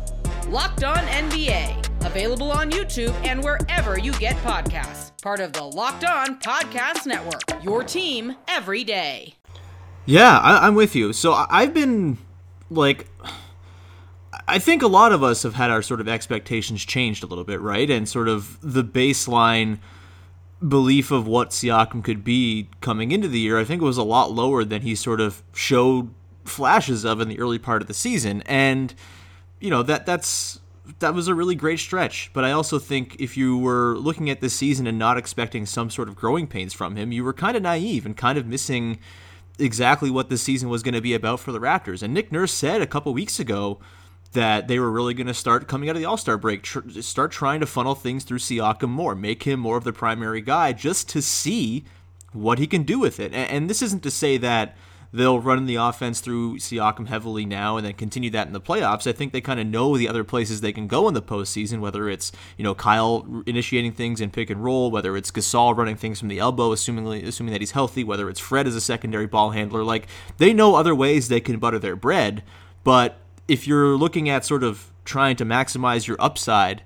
Locked 0.47 0.83
On 0.83 0.97
NBA, 0.97 2.03
available 2.03 2.51
on 2.51 2.71
YouTube 2.71 3.13
and 3.23 3.43
wherever 3.43 3.99
you 3.99 4.11
get 4.13 4.35
podcasts 4.37 5.11
part 5.21 5.41
of 5.41 5.53
the 5.53 5.63
Locked 5.63 6.05
On 6.05 6.39
Podcast 6.39 7.05
Network. 7.05 7.63
Your 7.63 7.83
team 7.83 8.35
every 8.47 8.83
day. 8.83 9.35
Yeah, 10.07 10.39
I, 10.39 10.65
am 10.65 10.73
with 10.73 10.95
you. 10.95 11.13
So 11.13 11.33
I've 11.33 11.73
been 11.73 12.17
like. 12.71 13.07
I 14.47 14.57
think 14.57 14.81
a 14.81 14.87
lot 14.87 15.11
of 15.11 15.21
us 15.23 15.43
have 15.43 15.53
had 15.53 15.69
our 15.69 15.83
sort 15.83 16.01
of 16.01 16.07
expectations 16.07 16.83
changed 16.83 17.23
a 17.23 17.27
little 17.27 17.43
bit, 17.43 17.61
right? 17.61 17.89
And 17.89 18.09
sort 18.09 18.27
of 18.27 18.57
the 18.61 18.83
baseline 18.83 19.77
belief 20.67 21.11
of 21.11 21.27
what 21.27 21.49
Siakam 21.49 22.03
could 22.03 22.23
be 22.23 22.69
coming 22.81 23.11
into 23.11 23.27
the 23.27 23.39
year, 23.39 23.59
I 23.59 23.63
think 23.63 23.81
it 23.81 23.85
was 23.85 23.97
a 23.97 24.03
lot 24.03 24.31
lower 24.31 24.63
than 24.63 24.81
he 24.81 24.95
sort 24.95 25.21
of 25.21 25.43
showed 25.53 26.13
flashes 26.43 27.03
of 27.03 27.19
in 27.21 27.27
the 27.27 27.39
early 27.39 27.59
part 27.59 27.81
of 27.81 27.87
the 27.87 27.93
season. 27.93 28.43
And 28.45 28.93
you 29.59 29.69
know, 29.69 29.83
that 29.83 30.05
that's 30.05 30.59
that 30.99 31.13
was 31.13 31.27
a 31.27 31.35
really 31.35 31.55
great 31.55 31.79
stretch. 31.79 32.31
But 32.33 32.43
I 32.43 32.51
also 32.51 32.79
think 32.79 33.15
if 33.19 33.35
you 33.37 33.57
were 33.57 33.97
looking 33.97 34.29
at 34.29 34.41
this 34.41 34.55
season 34.55 34.87
and 34.87 34.99
not 34.99 35.17
expecting 35.17 35.65
some 35.65 35.89
sort 35.89 36.07
of 36.07 36.15
growing 36.15 36.47
pains 36.47 36.73
from 36.73 36.95
him, 36.95 37.11
you 37.11 37.23
were 37.23 37.33
kind 37.33 37.57
of 37.57 37.63
naive 37.63 38.05
and 38.05 38.15
kind 38.15 38.37
of 38.37 38.45
missing 38.45 38.99
exactly 39.57 40.11
what 40.11 40.29
this 40.29 40.41
season 40.41 40.69
was 40.69 40.83
going 40.83 40.93
to 40.93 41.01
be 41.01 41.13
about 41.13 41.39
for 41.39 41.51
the 41.51 41.59
Raptors. 41.59 42.03
And 42.03 42.13
Nick 42.13 42.31
Nurse 42.31 42.51
said 42.51 42.81
a 42.81 42.87
couple 42.87 43.13
weeks 43.13 43.39
ago 43.39 43.79
that 44.35 44.67
they 44.67 44.79
were 44.79 44.91
really 44.91 45.13
going 45.13 45.27
to 45.27 45.33
start 45.33 45.67
coming 45.67 45.89
out 45.89 45.95
of 45.95 46.01
the 46.01 46.07
All 46.07 46.17
Star 46.17 46.37
break, 46.37 46.61
tr- 46.63 46.87
start 47.01 47.31
trying 47.31 47.59
to 47.59 47.65
funnel 47.65 47.95
things 47.95 48.23
through 48.23 48.39
Siakam 48.39 48.89
more, 48.89 49.15
make 49.15 49.43
him 49.43 49.59
more 49.59 49.77
of 49.77 49.83
the 49.83 49.93
primary 49.93 50.41
guy, 50.41 50.71
just 50.71 51.09
to 51.09 51.21
see 51.21 51.83
what 52.31 52.59
he 52.59 52.67
can 52.67 52.83
do 52.83 52.99
with 52.99 53.19
it. 53.19 53.33
and, 53.33 53.49
and 53.49 53.69
this 53.69 53.81
isn't 53.81 54.03
to 54.03 54.11
say 54.11 54.37
that 54.37 54.75
they'll 55.15 55.39
run 55.39 55.65
the 55.65 55.75
offense 55.75 56.19
through 56.19 56.57
Siakam 56.57 57.07
heavily 57.07 57.45
now 57.45 57.77
and 57.77 57.85
then 57.85 57.93
continue 57.93 58.29
that 58.31 58.47
in 58.47 58.53
the 58.53 58.59
playoffs. 58.59 59.07
I 59.07 59.13
think 59.13 59.31
they 59.31 59.39
kind 59.39 59.59
of 59.61 59.65
know 59.65 59.97
the 59.97 60.09
other 60.09 60.25
places 60.25 60.59
they 60.59 60.73
can 60.73 60.87
go 60.87 61.07
in 61.07 61.13
the 61.13 61.21
postseason, 61.21 61.79
whether 61.79 62.09
it's 62.09 62.31
you 62.57 62.63
know 62.63 62.75
Kyle 62.75 63.25
initiating 63.45 63.93
things 63.93 64.19
in 64.19 64.29
pick 64.29 64.49
and 64.49 64.63
roll, 64.63 64.91
whether 64.91 65.15
it's 65.15 65.31
Gasol 65.31 65.75
running 65.75 65.95
things 65.95 66.19
from 66.19 66.27
the 66.27 66.39
elbow, 66.39 66.73
assuming 66.73 67.07
assuming 67.25 67.53
that 67.53 67.61
he's 67.61 67.71
healthy, 67.71 68.03
whether 68.03 68.29
it's 68.29 68.39
Fred 68.39 68.67
as 68.67 68.75
a 68.75 68.81
secondary 68.81 69.27
ball 69.27 69.51
handler. 69.51 69.83
Like 69.83 70.07
they 70.37 70.53
know 70.53 70.75
other 70.75 70.93
ways 70.93 71.27
they 71.27 71.39
can 71.39 71.59
butter 71.59 71.79
their 71.79 71.95
bread, 71.95 72.43
but 72.83 73.17
if 73.47 73.67
you're 73.67 73.95
looking 73.95 74.29
at 74.29 74.45
sort 74.45 74.63
of 74.63 74.91
trying 75.03 75.35
to 75.35 75.45
maximize 75.45 76.07
your 76.07 76.17
upside 76.19 76.83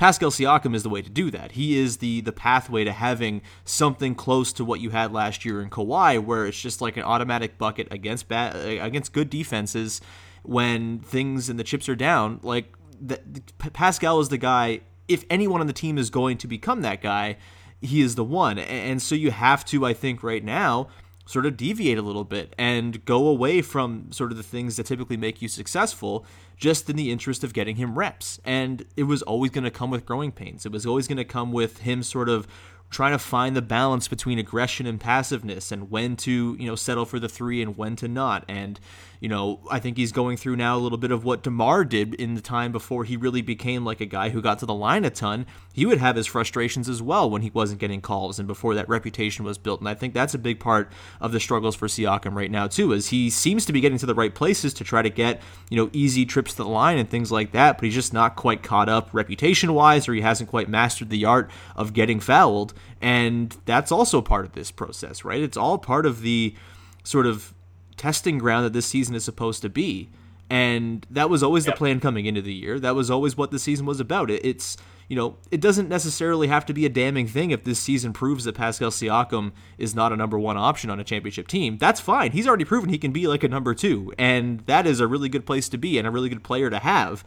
Pascal 0.00 0.30
Siakam 0.30 0.74
is 0.74 0.82
the 0.82 0.88
way 0.88 1.02
to 1.02 1.10
do 1.10 1.30
that. 1.30 1.52
He 1.52 1.76
is 1.76 1.98
the 1.98 2.22
the 2.22 2.32
pathway 2.32 2.84
to 2.84 2.92
having 2.92 3.42
something 3.66 4.14
close 4.14 4.50
to 4.54 4.64
what 4.64 4.80
you 4.80 4.88
had 4.88 5.12
last 5.12 5.44
year 5.44 5.60
in 5.60 5.68
Kawhi, 5.68 6.24
where 6.24 6.46
it's 6.46 6.58
just 6.58 6.80
like 6.80 6.96
an 6.96 7.02
automatic 7.02 7.58
bucket 7.58 7.86
against 7.90 8.26
bad, 8.26 8.56
uh, 8.56 8.82
against 8.82 9.12
good 9.12 9.28
defenses 9.28 10.00
when 10.42 11.00
things 11.00 11.50
and 11.50 11.60
the 11.60 11.64
chips 11.64 11.86
are 11.86 11.94
down. 11.94 12.40
Like 12.42 12.74
the, 12.98 13.20
Pascal 13.58 14.20
is 14.20 14.30
the 14.30 14.38
guy. 14.38 14.80
If 15.06 15.26
anyone 15.28 15.60
on 15.60 15.66
the 15.66 15.74
team 15.74 15.98
is 15.98 16.08
going 16.08 16.38
to 16.38 16.48
become 16.48 16.80
that 16.80 17.02
guy, 17.02 17.36
he 17.82 18.00
is 18.00 18.14
the 18.14 18.24
one. 18.24 18.58
And 18.58 19.02
so 19.02 19.14
you 19.14 19.32
have 19.32 19.66
to, 19.66 19.84
I 19.84 19.92
think, 19.92 20.22
right 20.22 20.42
now 20.42 20.88
sort 21.30 21.46
of 21.46 21.56
deviate 21.56 21.96
a 21.96 22.02
little 22.02 22.24
bit 22.24 22.52
and 22.58 23.04
go 23.04 23.28
away 23.28 23.62
from 23.62 24.10
sort 24.10 24.32
of 24.32 24.36
the 24.36 24.42
things 24.42 24.76
that 24.76 24.84
typically 24.84 25.16
make 25.16 25.40
you 25.40 25.46
successful 25.46 26.26
just 26.56 26.90
in 26.90 26.96
the 26.96 27.12
interest 27.12 27.44
of 27.44 27.52
getting 27.52 27.76
him 27.76 27.96
reps. 27.96 28.40
And 28.44 28.84
it 28.96 29.04
was 29.04 29.22
always 29.22 29.52
going 29.52 29.62
to 29.62 29.70
come 29.70 29.90
with 29.90 30.04
growing 30.04 30.32
pains. 30.32 30.66
It 30.66 30.72
was 30.72 30.84
always 30.84 31.06
going 31.06 31.18
to 31.18 31.24
come 31.24 31.52
with 31.52 31.82
him 31.82 32.02
sort 32.02 32.28
of 32.28 32.48
trying 32.90 33.12
to 33.12 33.18
find 33.18 33.54
the 33.54 33.62
balance 33.62 34.08
between 34.08 34.38
aggression 34.38 34.84
and 34.84 35.00
passiveness 35.00 35.70
and 35.70 35.90
when 35.90 36.16
to, 36.16 36.56
you 36.58 36.66
know, 36.66 36.74
settle 36.74 37.04
for 37.04 37.20
the 37.20 37.28
three 37.28 37.62
and 37.62 37.76
when 37.76 37.94
to 37.94 38.08
not. 38.08 38.44
And, 38.48 38.80
you 39.20 39.28
know, 39.28 39.60
I 39.70 39.78
think 39.78 39.96
he's 39.96 40.10
going 40.10 40.36
through 40.36 40.56
now 40.56 40.76
a 40.76 40.80
little 40.80 40.98
bit 40.98 41.12
of 41.12 41.24
what 41.24 41.44
DeMar 41.44 41.84
did 41.84 42.14
in 42.14 42.34
the 42.34 42.40
time 42.40 42.72
before 42.72 43.04
he 43.04 43.16
really 43.16 43.42
became 43.42 43.84
like 43.84 44.00
a 44.00 44.06
guy 44.06 44.30
who 44.30 44.42
got 44.42 44.58
to 44.58 44.66
the 44.66 44.74
line 44.74 45.04
a 45.04 45.10
ton. 45.10 45.46
He 45.72 45.86
would 45.86 45.98
have 45.98 46.16
his 46.16 46.26
frustrations 46.26 46.88
as 46.88 47.00
well 47.00 47.30
when 47.30 47.42
he 47.42 47.50
wasn't 47.50 47.80
getting 47.80 48.00
calls 48.00 48.40
and 48.40 48.48
before 48.48 48.74
that 48.74 48.88
reputation 48.88 49.44
was 49.44 49.56
built. 49.56 49.78
And 49.78 49.88
I 49.88 49.94
think 49.94 50.12
that's 50.12 50.34
a 50.34 50.38
big 50.38 50.58
part 50.58 50.90
of 51.20 51.30
the 51.30 51.38
struggles 51.38 51.76
for 51.76 51.86
Siakam 51.86 52.34
right 52.34 52.50
now, 52.50 52.66
too, 52.66 52.92
is 52.92 53.10
he 53.10 53.30
seems 53.30 53.64
to 53.66 53.72
be 53.72 53.80
getting 53.80 53.98
to 53.98 54.06
the 54.06 54.14
right 54.16 54.34
places 54.34 54.74
to 54.74 54.84
try 54.84 55.00
to 55.00 55.10
get, 55.10 55.40
you 55.68 55.76
know, 55.76 55.90
easy 55.92 56.26
trips 56.26 56.52
to 56.54 56.64
the 56.64 56.68
line 56.68 56.98
and 56.98 57.08
things 57.08 57.30
like 57.30 57.52
that, 57.52 57.76
but 57.76 57.84
he's 57.84 57.94
just 57.94 58.12
not 58.12 58.34
quite 58.34 58.64
caught 58.64 58.88
up 58.88 59.10
reputation 59.12 59.74
wise 59.74 60.08
or 60.08 60.14
he 60.14 60.22
hasn't 60.22 60.50
quite 60.50 60.68
mastered 60.68 61.10
the 61.10 61.24
art 61.24 61.50
of 61.76 61.92
getting 61.92 62.18
fouled. 62.18 62.74
And 63.00 63.56
that's 63.64 63.90
also 63.90 64.20
part 64.20 64.44
of 64.44 64.52
this 64.52 64.70
process, 64.70 65.24
right? 65.24 65.40
It's 65.40 65.56
all 65.56 65.78
part 65.78 66.04
of 66.04 66.20
the 66.20 66.54
sort 67.02 67.26
of 67.26 67.54
testing 67.96 68.38
ground 68.38 68.64
that 68.64 68.72
this 68.72 68.86
season 68.86 69.14
is 69.14 69.24
supposed 69.24 69.62
to 69.62 69.68
be. 69.68 70.10
And 70.50 71.06
that 71.10 71.30
was 71.30 71.42
always 71.42 71.64
yep. 71.64 71.74
the 71.74 71.78
plan 71.78 72.00
coming 72.00 72.26
into 72.26 72.42
the 72.42 72.52
year. 72.52 72.80
That 72.80 72.94
was 72.94 73.10
always 73.10 73.36
what 73.36 73.52
the 73.52 73.58
season 73.58 73.86
was 73.86 74.00
about. 74.00 74.30
It, 74.30 74.44
it's, 74.44 74.76
you 75.08 75.14
know, 75.14 75.36
it 75.50 75.60
doesn't 75.60 75.88
necessarily 75.88 76.48
have 76.48 76.66
to 76.66 76.74
be 76.74 76.84
a 76.84 76.88
damning 76.88 77.28
thing 77.28 77.52
if 77.52 77.62
this 77.62 77.78
season 77.78 78.12
proves 78.12 78.44
that 78.44 78.56
Pascal 78.56 78.90
Siakam 78.90 79.52
is 79.78 79.94
not 79.94 80.12
a 80.12 80.16
number 80.16 80.38
one 80.38 80.56
option 80.56 80.90
on 80.90 80.98
a 80.98 81.04
championship 81.04 81.46
team. 81.46 81.78
That's 81.78 82.00
fine. 82.00 82.32
He's 82.32 82.48
already 82.48 82.64
proven 82.64 82.90
he 82.90 82.98
can 82.98 83.12
be 83.12 83.28
like 83.28 83.44
a 83.44 83.48
number 83.48 83.74
two. 83.74 84.12
And 84.18 84.60
that 84.66 84.86
is 84.86 84.98
a 84.98 85.06
really 85.06 85.28
good 85.28 85.46
place 85.46 85.68
to 85.68 85.78
be 85.78 85.96
and 85.98 86.06
a 86.06 86.10
really 86.10 86.28
good 86.28 86.42
player 86.42 86.68
to 86.68 86.80
have. 86.80 87.24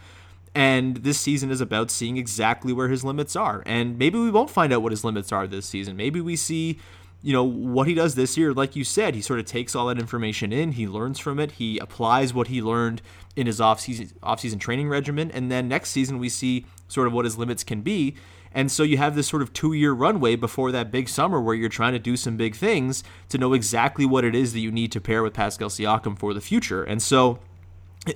And 0.56 0.98
this 0.98 1.20
season 1.20 1.50
is 1.50 1.62
about 1.62 1.90
seeing 1.90 2.18
exactly 2.18 2.74
where 2.74 2.90
his 2.90 3.04
limits 3.04 3.36
are. 3.36 3.64
And 3.66 3.98
maybe 3.98 4.20
we 4.20 4.30
won't 4.30 4.50
find 4.50 4.72
out 4.72 4.84
what 4.84 4.92
his 4.92 5.04
limits 5.04 5.32
are 5.32 5.48
this 5.48 5.66
season. 5.66 5.96
Maybe 5.96 6.22
we 6.22 6.36
see, 6.36 6.80
you 7.24 7.34
know, 7.34 7.44
what 7.44 7.88
he 7.88 7.96
does 7.96 8.14
this 8.14 8.38
year. 8.38 8.54
Like 8.54 8.76
you 8.76 8.84
said, 8.84 9.16
he 9.16 9.22
sort 9.22 9.40
of 9.40 9.46
takes 9.46 9.76
all 9.76 9.88
that 9.88 9.98
information 9.98 10.54
in, 10.54 10.74
he 10.74 10.88
learns 10.88 11.18
from 11.18 11.40
it, 11.40 11.54
he 11.54 11.80
applies 11.80 12.36
what 12.36 12.48
he 12.50 12.62
learned 12.62 13.02
in 13.36 13.48
his 13.48 13.60
off-season 13.60 14.12
off-season 14.22 14.60
training 14.60 14.90
regimen, 14.90 15.32
and 15.32 15.52
then 15.52 15.68
next 15.68 15.90
season 15.90 16.20
we 16.20 16.30
see 16.30 16.68
sort 16.88 17.08
of 17.08 17.14
what 17.14 17.26
his 17.26 17.36
limits 17.36 17.64
can 17.64 17.82
be. 17.82 18.16
And 18.54 18.72
so 18.72 18.84
you 18.84 18.98
have 18.98 19.16
this 19.16 19.28
sort 19.28 19.42
of 19.42 19.52
two-year 19.54 19.92
runway 19.92 20.36
before 20.36 20.72
that 20.72 20.92
big 20.92 21.10
summer 21.10 21.42
where 21.42 21.56
you're 21.56 21.70
trying 21.70 21.94
to 21.94 22.00
do 22.00 22.16
some 22.16 22.38
big 22.38 22.56
things 22.56 23.04
to 23.30 23.40
know 23.40 23.54
exactly 23.54 24.06
what 24.06 24.24
it 24.24 24.36
is 24.36 24.54
that 24.54 24.60
you 24.60 24.72
need 24.72 24.92
to 24.92 25.02
pair 25.02 25.24
with 25.24 25.34
Pascal 25.34 25.70
Siakam 25.70 26.16
for 26.20 26.36
the 26.36 26.42
future. 26.42 26.84
And 26.84 27.02
so 27.02 27.40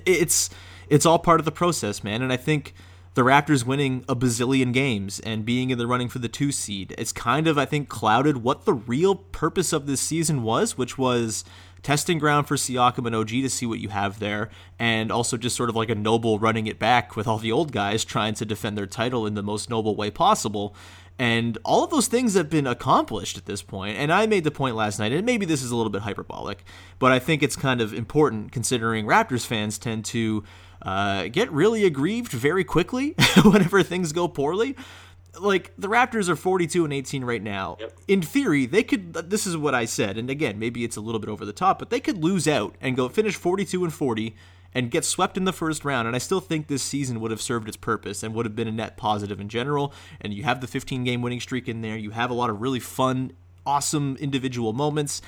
it's 0.06 0.50
it's 0.88 1.06
all 1.06 1.18
part 1.18 1.40
of 1.40 1.44
the 1.44 1.52
process, 1.52 2.02
man. 2.02 2.22
And 2.22 2.32
I 2.32 2.36
think 2.36 2.74
the 3.14 3.22
Raptors 3.22 3.64
winning 3.64 4.04
a 4.08 4.14
bazillion 4.14 4.72
games 4.72 5.18
and 5.20 5.44
being 5.44 5.70
in 5.70 5.78
the 5.78 5.86
running 5.86 6.08
for 6.08 6.18
the 6.20 6.28
two 6.28 6.52
seed, 6.52 6.94
it's 6.96 7.12
kind 7.12 7.46
of, 7.46 7.58
I 7.58 7.64
think, 7.64 7.88
clouded 7.88 8.38
what 8.38 8.64
the 8.64 8.74
real 8.74 9.16
purpose 9.16 9.72
of 9.72 9.86
this 9.86 10.00
season 10.00 10.42
was, 10.42 10.78
which 10.78 10.96
was 10.96 11.44
testing 11.82 12.18
ground 12.18 12.46
for 12.46 12.56
Siakam 12.56 13.06
and 13.06 13.14
OG 13.14 13.28
to 13.28 13.50
see 13.50 13.66
what 13.66 13.80
you 13.80 13.88
have 13.88 14.18
there, 14.18 14.50
and 14.78 15.10
also 15.10 15.36
just 15.36 15.56
sort 15.56 15.68
of 15.68 15.76
like 15.76 15.90
a 15.90 15.94
noble 15.94 16.38
running 16.38 16.66
it 16.66 16.78
back 16.78 17.16
with 17.16 17.26
all 17.26 17.38
the 17.38 17.52
old 17.52 17.72
guys 17.72 18.04
trying 18.04 18.34
to 18.34 18.44
defend 18.44 18.76
their 18.76 18.86
title 18.86 19.26
in 19.26 19.34
the 19.34 19.42
most 19.42 19.70
noble 19.70 19.96
way 19.96 20.10
possible. 20.10 20.74
And 21.18 21.58
all 21.64 21.82
of 21.82 21.90
those 21.90 22.06
things 22.06 22.34
have 22.34 22.48
been 22.48 22.66
accomplished 22.66 23.36
at 23.36 23.46
this 23.46 23.60
point. 23.60 23.98
And 23.98 24.12
I 24.12 24.26
made 24.26 24.44
the 24.44 24.52
point 24.52 24.76
last 24.76 25.00
night, 25.00 25.12
and 25.12 25.26
maybe 25.26 25.44
this 25.44 25.62
is 25.62 25.72
a 25.72 25.76
little 25.76 25.90
bit 25.90 26.02
hyperbolic, 26.02 26.64
but 27.00 27.10
I 27.10 27.18
think 27.18 27.42
it's 27.42 27.56
kind 27.56 27.80
of 27.80 27.92
important 27.92 28.52
considering 28.52 29.06
Raptors 29.06 29.44
fans 29.44 29.78
tend 29.78 30.04
to 30.06 30.44
uh, 30.82 31.28
get 31.28 31.50
really 31.52 31.84
aggrieved 31.84 32.32
very 32.32 32.64
quickly 32.64 33.14
whenever 33.44 33.82
things 33.82 34.12
go 34.12 34.28
poorly. 34.28 34.76
Like 35.38 35.72
the 35.78 35.88
Raptors 35.88 36.28
are 36.28 36.36
42 36.36 36.84
and 36.84 36.92
18 36.92 37.24
right 37.24 37.42
now. 37.42 37.76
Yep. 37.80 37.98
In 38.08 38.22
theory, 38.22 38.66
they 38.66 38.82
could. 38.82 39.12
This 39.12 39.46
is 39.46 39.56
what 39.56 39.74
I 39.74 39.84
said, 39.84 40.18
and 40.18 40.30
again, 40.30 40.58
maybe 40.58 40.84
it's 40.84 40.96
a 40.96 41.00
little 41.00 41.20
bit 41.20 41.30
over 41.30 41.44
the 41.44 41.52
top, 41.52 41.78
but 41.78 41.90
they 41.90 42.00
could 42.00 42.22
lose 42.22 42.48
out 42.48 42.74
and 42.80 42.96
go 42.96 43.08
finish 43.08 43.36
42 43.36 43.84
and 43.84 43.92
40 43.92 44.34
and 44.74 44.90
get 44.90 45.04
swept 45.04 45.36
in 45.36 45.44
the 45.44 45.52
first 45.52 45.84
round. 45.84 46.06
And 46.06 46.14
I 46.14 46.18
still 46.18 46.40
think 46.40 46.66
this 46.66 46.82
season 46.82 47.20
would 47.20 47.30
have 47.30 47.40
served 47.40 47.68
its 47.68 47.76
purpose 47.76 48.22
and 48.22 48.34
would 48.34 48.46
have 48.46 48.56
been 48.56 48.68
a 48.68 48.72
net 48.72 48.96
positive 48.96 49.40
in 49.40 49.48
general. 49.48 49.92
And 50.20 50.32
you 50.34 50.42
have 50.44 50.60
the 50.60 50.66
15 50.66 51.04
game 51.04 51.22
winning 51.22 51.40
streak 51.40 51.68
in 51.68 51.80
there. 51.80 51.96
You 51.96 52.10
have 52.10 52.30
a 52.30 52.34
lot 52.34 52.50
of 52.50 52.60
really 52.60 52.80
fun, 52.80 53.32
awesome 53.64 54.16
individual 54.20 54.72
moments 54.72 55.22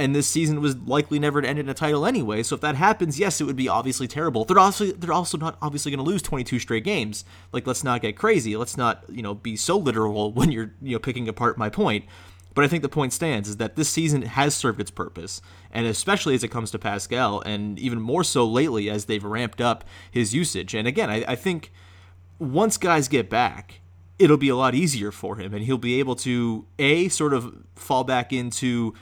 and 0.00 0.16
this 0.16 0.26
season 0.26 0.62
was 0.62 0.76
likely 0.78 1.18
never 1.18 1.42
to 1.42 1.48
end 1.48 1.58
in 1.58 1.68
a 1.68 1.74
title 1.74 2.06
anyway. 2.06 2.42
So 2.42 2.54
if 2.54 2.62
that 2.62 2.74
happens, 2.74 3.20
yes, 3.20 3.38
it 3.38 3.44
would 3.44 3.54
be 3.54 3.68
obviously 3.68 4.08
terrible. 4.08 4.46
They're 4.46 4.58
also 4.58 4.86
they're 4.86 5.12
also 5.12 5.36
not 5.36 5.58
obviously 5.60 5.92
going 5.92 6.02
to 6.02 6.10
lose 6.10 6.22
22 6.22 6.58
straight 6.58 6.84
games. 6.84 7.24
Like 7.52 7.66
let's 7.66 7.84
not 7.84 8.00
get 8.00 8.16
crazy. 8.16 8.56
Let's 8.56 8.78
not 8.78 9.04
you 9.10 9.22
know 9.22 9.34
be 9.34 9.56
so 9.56 9.76
literal 9.76 10.32
when 10.32 10.50
you're 10.50 10.72
you 10.80 10.92
know 10.92 10.98
picking 10.98 11.28
apart 11.28 11.58
my 11.58 11.68
point. 11.68 12.06
But 12.52 12.64
I 12.64 12.68
think 12.68 12.82
the 12.82 12.88
point 12.88 13.12
stands 13.12 13.48
is 13.48 13.58
that 13.58 13.76
this 13.76 13.88
season 13.88 14.22
has 14.22 14.54
served 14.54 14.80
its 14.80 14.90
purpose, 14.90 15.40
and 15.70 15.86
especially 15.86 16.34
as 16.34 16.42
it 16.42 16.48
comes 16.48 16.70
to 16.72 16.78
Pascal, 16.80 17.40
and 17.42 17.78
even 17.78 18.00
more 18.00 18.24
so 18.24 18.44
lately 18.44 18.90
as 18.90 19.04
they've 19.04 19.22
ramped 19.22 19.60
up 19.60 19.84
his 20.10 20.34
usage. 20.34 20.74
And 20.74 20.88
again, 20.88 21.10
I, 21.10 21.24
I 21.28 21.36
think 21.36 21.72
once 22.40 22.76
guys 22.76 23.06
get 23.06 23.30
back, 23.30 23.80
it'll 24.18 24.36
be 24.36 24.48
a 24.48 24.56
lot 24.56 24.74
easier 24.74 25.12
for 25.12 25.36
him, 25.36 25.54
and 25.54 25.64
he'll 25.64 25.78
be 25.78 26.00
able 26.00 26.16
to 26.16 26.66
a 26.78 27.08
sort 27.08 27.34
of 27.34 27.54
fall 27.76 28.02
back 28.02 28.32
into 28.32 28.94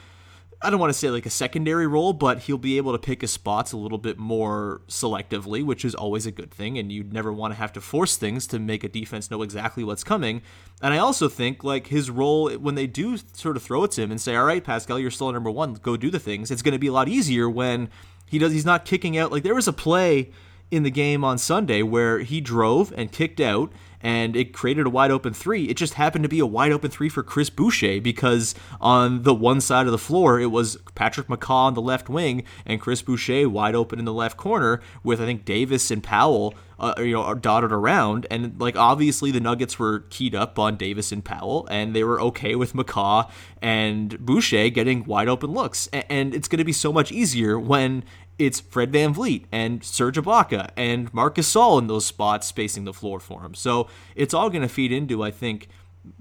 I 0.61 0.69
don't 0.69 0.79
want 0.79 0.91
to 0.91 0.99
say 0.99 1.09
like 1.09 1.25
a 1.25 1.29
secondary 1.29 1.87
role, 1.87 2.11
but 2.11 2.39
he'll 2.39 2.57
be 2.57 2.75
able 2.75 2.91
to 2.91 2.99
pick 2.99 3.21
his 3.21 3.31
spots 3.31 3.71
a 3.71 3.77
little 3.77 3.97
bit 3.97 4.17
more 4.17 4.81
selectively, 4.89 5.63
which 5.63 5.85
is 5.85 5.95
always 5.95 6.25
a 6.25 6.31
good 6.31 6.51
thing. 6.51 6.77
And 6.77 6.91
you'd 6.91 7.13
never 7.13 7.31
want 7.31 7.53
to 7.53 7.57
have 7.57 7.71
to 7.73 7.81
force 7.81 8.17
things 8.17 8.45
to 8.47 8.59
make 8.59 8.83
a 8.83 8.89
defense 8.89 9.31
know 9.31 9.41
exactly 9.41 9.85
what's 9.85 10.03
coming. 10.03 10.41
And 10.81 10.93
I 10.93 10.97
also 10.97 11.29
think 11.29 11.63
like 11.63 11.87
his 11.87 12.09
role 12.09 12.51
when 12.51 12.75
they 12.75 12.87
do 12.87 13.17
sort 13.31 13.55
of 13.55 13.63
throw 13.63 13.85
it 13.85 13.91
to 13.91 14.01
him 14.01 14.11
and 14.11 14.19
say, 14.19 14.35
"All 14.35 14.45
right, 14.45 14.63
Pascal, 14.63 14.99
you're 14.99 15.11
still 15.11 15.31
number 15.31 15.51
one. 15.51 15.75
Go 15.75 15.95
do 15.95 16.09
the 16.09 16.19
things." 16.19 16.51
It's 16.51 16.61
going 16.61 16.73
to 16.73 16.79
be 16.79 16.87
a 16.87 16.93
lot 16.93 17.07
easier 17.07 17.49
when 17.49 17.89
he 18.25 18.37
does. 18.37 18.51
He's 18.51 18.65
not 18.65 18.83
kicking 18.83 19.17
out. 19.17 19.31
Like 19.31 19.43
there 19.43 19.55
was 19.55 19.67
a 19.67 19.73
play 19.73 20.31
in 20.71 20.83
the 20.83 20.91
game 20.91 21.23
on 21.23 21.37
Sunday 21.37 21.81
where 21.81 22.19
he 22.19 22.41
drove 22.41 22.93
and 22.95 23.11
kicked 23.11 23.39
out 23.39 23.71
and 24.01 24.35
it 24.35 24.53
created 24.53 24.85
a 24.85 24.89
wide 24.89 25.11
open 25.11 25.33
three. 25.33 25.65
It 25.65 25.77
just 25.77 25.95
happened 25.95 26.23
to 26.23 26.29
be 26.29 26.39
a 26.39 26.45
wide 26.45 26.71
open 26.71 26.89
three 26.91 27.09
for 27.09 27.23
Chris 27.23 27.49
Boucher 27.49 28.01
because 28.01 28.55
on 28.79 29.23
the 29.23 29.33
one 29.33 29.61
side 29.61 29.85
of 29.85 29.91
the 29.91 29.97
floor 29.97 30.39
it 30.39 30.47
was 30.47 30.77
Patrick 30.95 31.27
McCaw 31.27 31.67
on 31.67 31.73
the 31.73 31.81
left 31.81 32.09
wing 32.09 32.43
and 32.65 32.79
Chris 32.79 33.01
Boucher 33.01 33.49
wide 33.49 33.75
open 33.75 33.99
in 33.99 34.05
the 34.05 34.13
left 34.13 34.37
corner 34.37 34.81
with 35.03 35.21
I 35.21 35.25
think 35.25 35.45
Davis 35.45 35.91
and 35.91 36.03
Powell. 36.03 36.53
Uh, 36.81 36.93
you 36.99 37.11
know, 37.11 37.33
dotted 37.33 37.73
around, 37.73 38.25
and 38.31 38.57
like 38.57 38.77
obviously 38.77 39.31
the 39.31 39.41
Nuggets 39.41 39.77
were 39.77 40.05
keyed 40.09 40.33
up 40.33 40.57
on 40.57 40.77
Davis 40.77 41.11
and 41.11 41.25
Powell, 41.25 41.67
and 41.69 41.93
they 41.93 42.05
were 42.05 42.21
okay 42.21 42.55
with 42.55 42.71
McCaw 42.71 43.29
and 43.61 44.17
Boucher 44.25 44.69
getting 44.69 45.03
wide 45.03 45.27
open 45.27 45.51
looks. 45.51 45.89
And 45.91 46.33
it's 46.33 46.47
going 46.47 46.59
to 46.59 46.63
be 46.63 46.71
so 46.71 46.93
much 46.93 47.11
easier 47.11 47.59
when 47.59 48.05
it's 48.39 48.61
Fred 48.61 48.91
Van 48.91 49.13
VanVleet 49.13 49.45
and 49.51 49.83
Serge 49.83 50.17
Ibaka 50.17 50.71
and 50.75 51.13
Marcus 51.13 51.53
Gasol 51.53 51.79
in 51.79 51.87
those 51.87 52.05
spots 52.05 52.47
spacing 52.47 52.85
the 52.85 52.93
floor 52.93 53.19
for 53.19 53.41
him. 53.41 53.53
So 53.53 53.87
it's 54.15 54.33
all 54.33 54.49
going 54.49 54.61
to 54.61 54.69
feed 54.69 54.91
into, 54.91 55.21
I 55.23 55.31
think, 55.31 55.67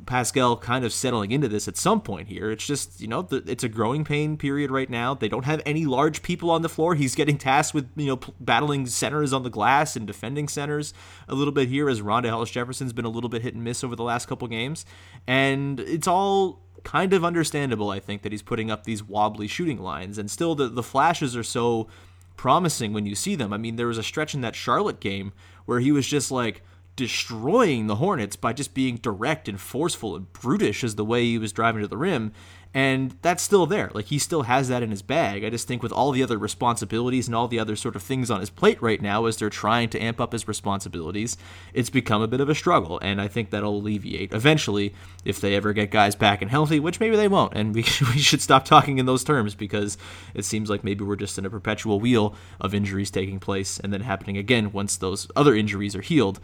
Pascal 0.06 0.56
kind 0.56 0.84
of 0.84 0.92
settling 0.92 1.30
into 1.30 1.48
this 1.48 1.68
at 1.68 1.76
some 1.76 2.00
point 2.00 2.28
here. 2.28 2.50
It's 2.50 2.66
just, 2.66 3.00
you 3.00 3.06
know, 3.06 3.26
it's 3.30 3.62
a 3.62 3.68
growing 3.68 4.04
pain 4.04 4.36
period 4.36 4.70
right 4.70 4.90
now. 4.90 5.14
They 5.14 5.28
don't 5.28 5.44
have 5.44 5.62
any 5.64 5.86
large 5.86 6.22
people 6.22 6.50
on 6.50 6.62
the 6.62 6.68
floor. 6.68 6.94
He's 6.96 7.14
getting 7.14 7.38
tasked 7.38 7.74
with, 7.74 7.88
you 7.96 8.06
know, 8.06 8.20
battling 8.40 8.86
centers 8.86 9.32
on 9.32 9.44
the 9.44 9.50
glass 9.50 9.94
and 9.94 10.06
defending 10.06 10.48
centers 10.48 10.92
a 11.28 11.34
little 11.34 11.52
bit 11.52 11.68
here 11.68 11.88
as 11.88 12.00
Rondae 12.02 12.30
Hollis 12.30 12.50
Jefferson's 12.50 12.92
been 12.92 13.04
a 13.04 13.10
little 13.10 13.30
bit 13.30 13.42
hit 13.42 13.54
and 13.54 13.62
miss 13.62 13.84
over 13.84 13.94
the 13.94 14.02
last 14.02 14.26
couple 14.26 14.48
games. 14.48 14.84
And 15.26 15.78
it's 15.80 16.08
all 16.08 16.60
kind 16.82 17.12
of 17.12 17.24
understandable, 17.24 17.90
I 17.90 18.00
think, 18.00 18.22
that 18.22 18.32
he's 18.32 18.42
putting 18.42 18.70
up 18.70 18.84
these 18.84 19.02
wobbly 19.02 19.46
shooting 19.46 19.78
lines. 19.78 20.18
And 20.18 20.30
still, 20.30 20.54
the, 20.54 20.68
the 20.68 20.82
flashes 20.82 21.36
are 21.36 21.44
so 21.44 21.88
promising 22.38 22.94
when 22.94 23.04
you 23.04 23.14
see 23.14 23.34
them. 23.34 23.52
I 23.52 23.58
mean, 23.58 23.76
there 23.76 23.88
was 23.88 23.98
a 23.98 24.02
stretch 24.02 24.34
in 24.34 24.40
that 24.40 24.56
Charlotte 24.56 25.00
game 25.00 25.34
where 25.66 25.80
he 25.80 25.92
was 25.92 26.06
just 26.06 26.30
like 26.30 26.62
destroying 26.96 27.86
the 27.86 27.96
Hornets 27.96 28.34
by 28.34 28.54
just 28.54 28.72
being 28.72 28.96
direct 28.96 29.48
and 29.48 29.60
forceful 29.60 30.16
and 30.16 30.32
brutish 30.32 30.82
as 30.82 30.94
the 30.94 31.04
way 31.04 31.24
he 31.24 31.38
was 31.38 31.52
driving 31.52 31.82
to 31.82 31.88
the 31.88 31.98
rim 31.98 32.32
and 32.74 33.16
that's 33.22 33.42
still 33.42 33.64
there. 33.64 33.90
Like 33.94 34.06
he 34.06 34.18
still 34.18 34.42
has 34.42 34.68
that 34.68 34.82
in 34.82 34.90
his 34.90 35.00
bag. 35.00 35.42
I 35.42 35.48
just 35.48 35.66
think 35.66 35.82
with 35.82 35.92
all 35.92 36.12
the 36.12 36.22
other 36.22 36.36
responsibilities 36.36 37.26
and 37.26 37.34
all 37.34 37.48
the 37.48 37.58
other 37.58 37.76
sort 37.76 37.96
of 37.96 38.02
things 38.02 38.30
on 38.30 38.40
his 38.40 38.50
plate 38.50 38.80
right 38.82 39.00
now, 39.00 39.24
as 39.24 39.38
they're 39.38 39.48
trying 39.48 39.88
to 39.90 40.00
amp 40.00 40.20
up 40.20 40.32
his 40.32 40.46
responsibilities, 40.46 41.38
it's 41.72 41.88
become 41.88 42.20
a 42.20 42.28
bit 42.28 42.40
of 42.40 42.50
a 42.50 42.54
struggle. 42.54 42.98
And 43.00 43.20
I 43.20 43.28
think 43.28 43.50
that'll 43.50 43.76
alleviate 43.76 44.34
eventually 44.34 44.94
if 45.24 45.40
they 45.40 45.54
ever 45.56 45.72
get 45.72 45.90
guys 45.90 46.14
back 46.14 46.42
and 46.42 46.50
healthy, 46.50 46.78
which 46.78 47.00
maybe 47.00 47.16
they 47.16 47.26
won't. 47.28 47.54
And 47.54 47.74
we 47.74 47.82
we 48.14 48.18
should 48.18 48.42
stop 48.42 48.66
talking 48.66 48.98
in 48.98 49.06
those 49.06 49.24
terms 49.24 49.54
because 49.54 49.96
it 50.34 50.44
seems 50.44 50.68
like 50.68 50.84
maybe 50.84 51.04
we're 51.04 51.16
just 51.16 51.38
in 51.38 51.46
a 51.46 51.50
perpetual 51.50 52.00
wheel 52.00 52.34
of 52.60 52.74
injuries 52.74 53.10
taking 53.10 53.40
place 53.40 53.80
and 53.80 53.92
then 53.92 54.02
happening 54.02 54.36
again 54.36 54.72
once 54.72 54.96
those 54.96 55.26
other 55.34 55.54
injuries 55.54 55.96
are 55.96 56.02
healed. 56.02 56.38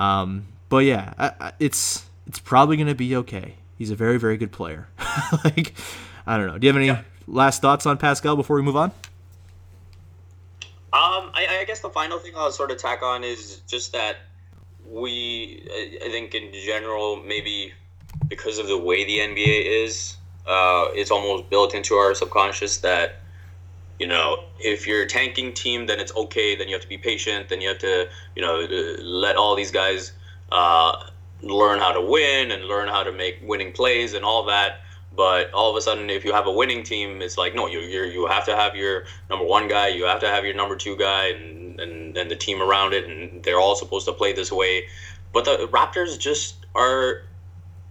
Um, 0.00 0.48
but 0.68 0.78
yeah, 0.78 1.14
I, 1.18 1.32
I, 1.40 1.52
it's 1.60 2.06
it's 2.26 2.40
probably 2.40 2.76
going 2.76 2.88
to 2.88 2.96
be 2.96 3.14
okay 3.14 3.57
he's 3.78 3.90
a 3.90 3.96
very 3.96 4.18
very 4.18 4.36
good 4.36 4.52
player. 4.52 4.88
like 5.44 5.74
I 6.26 6.36
don't 6.36 6.48
know. 6.48 6.58
Do 6.58 6.66
you 6.66 6.72
have 6.72 6.82
any 6.82 6.98
last 7.26 7.62
thoughts 7.62 7.86
on 7.86 7.96
Pascal 7.96 8.36
before 8.36 8.56
we 8.56 8.62
move 8.62 8.76
on? 8.76 8.90
Um, 10.90 11.30
I, 11.34 11.58
I 11.60 11.64
guess 11.64 11.80
the 11.80 11.90
final 11.90 12.18
thing 12.18 12.32
I'll 12.36 12.50
sort 12.50 12.70
of 12.70 12.78
tack 12.78 13.02
on 13.02 13.22
is 13.22 13.60
just 13.66 13.92
that 13.92 14.16
we, 14.86 15.66
I, 15.70 16.06
I 16.06 16.08
think 16.10 16.34
in 16.34 16.50
general, 16.52 17.16
maybe 17.16 17.72
because 18.26 18.58
of 18.58 18.68
the 18.68 18.78
way 18.78 19.04
the 19.04 19.18
NBA 19.18 19.84
is, 19.84 20.16
uh, 20.46 20.86
it's 20.92 21.10
almost 21.10 21.50
built 21.50 21.74
into 21.74 21.94
our 21.94 22.14
subconscious 22.14 22.78
that 22.78 23.20
you 23.98 24.06
know 24.06 24.44
if 24.60 24.86
you're 24.86 25.02
a 25.02 25.06
tanking 25.06 25.52
team 25.52 25.86
then 25.86 25.98
it's 25.98 26.14
okay 26.14 26.54
then 26.54 26.68
you 26.68 26.74
have 26.74 26.82
to 26.82 26.88
be 26.88 26.96
patient 26.96 27.48
then 27.48 27.60
you 27.60 27.68
have 27.68 27.78
to 27.78 28.08
you 28.36 28.42
know 28.42 28.60
uh, 28.62 29.02
let 29.02 29.36
all 29.36 29.56
these 29.56 29.72
guys 29.72 30.12
uh, 30.52 31.10
learn 31.42 31.78
how 31.78 31.92
to 31.92 32.00
win 32.00 32.50
and 32.50 32.64
learn 32.64 32.88
how 32.88 33.02
to 33.02 33.12
make 33.12 33.38
winning 33.42 33.72
plays 33.72 34.14
and 34.14 34.24
all 34.24 34.44
that 34.44 34.80
but 35.16 35.50
all 35.52 35.70
of 35.70 35.76
a 35.76 35.80
sudden 35.80 36.10
if 36.10 36.24
you 36.24 36.32
have 36.32 36.46
a 36.46 36.52
winning 36.52 36.82
team 36.82 37.22
it's 37.22 37.38
like 37.38 37.54
no 37.54 37.66
you 37.66 37.80
you 37.80 38.04
you 38.04 38.26
have 38.26 38.44
to 38.44 38.54
have 38.54 38.74
your 38.74 39.04
number 39.30 39.44
one 39.44 39.68
guy 39.68 39.88
you 39.88 40.04
have 40.04 40.20
to 40.20 40.28
have 40.28 40.44
your 40.44 40.54
number 40.54 40.76
two 40.76 40.96
guy 40.96 41.28
and 41.28 41.80
and, 41.80 42.16
and 42.16 42.30
the 42.30 42.36
team 42.36 42.60
around 42.60 42.92
it 42.92 43.08
and 43.08 43.42
they're 43.44 43.60
all 43.60 43.76
supposed 43.76 44.06
to 44.06 44.12
play 44.12 44.32
this 44.32 44.50
way 44.50 44.84
but 45.32 45.44
the 45.44 45.68
raptors 45.70 46.18
just 46.18 46.66
are 46.74 47.22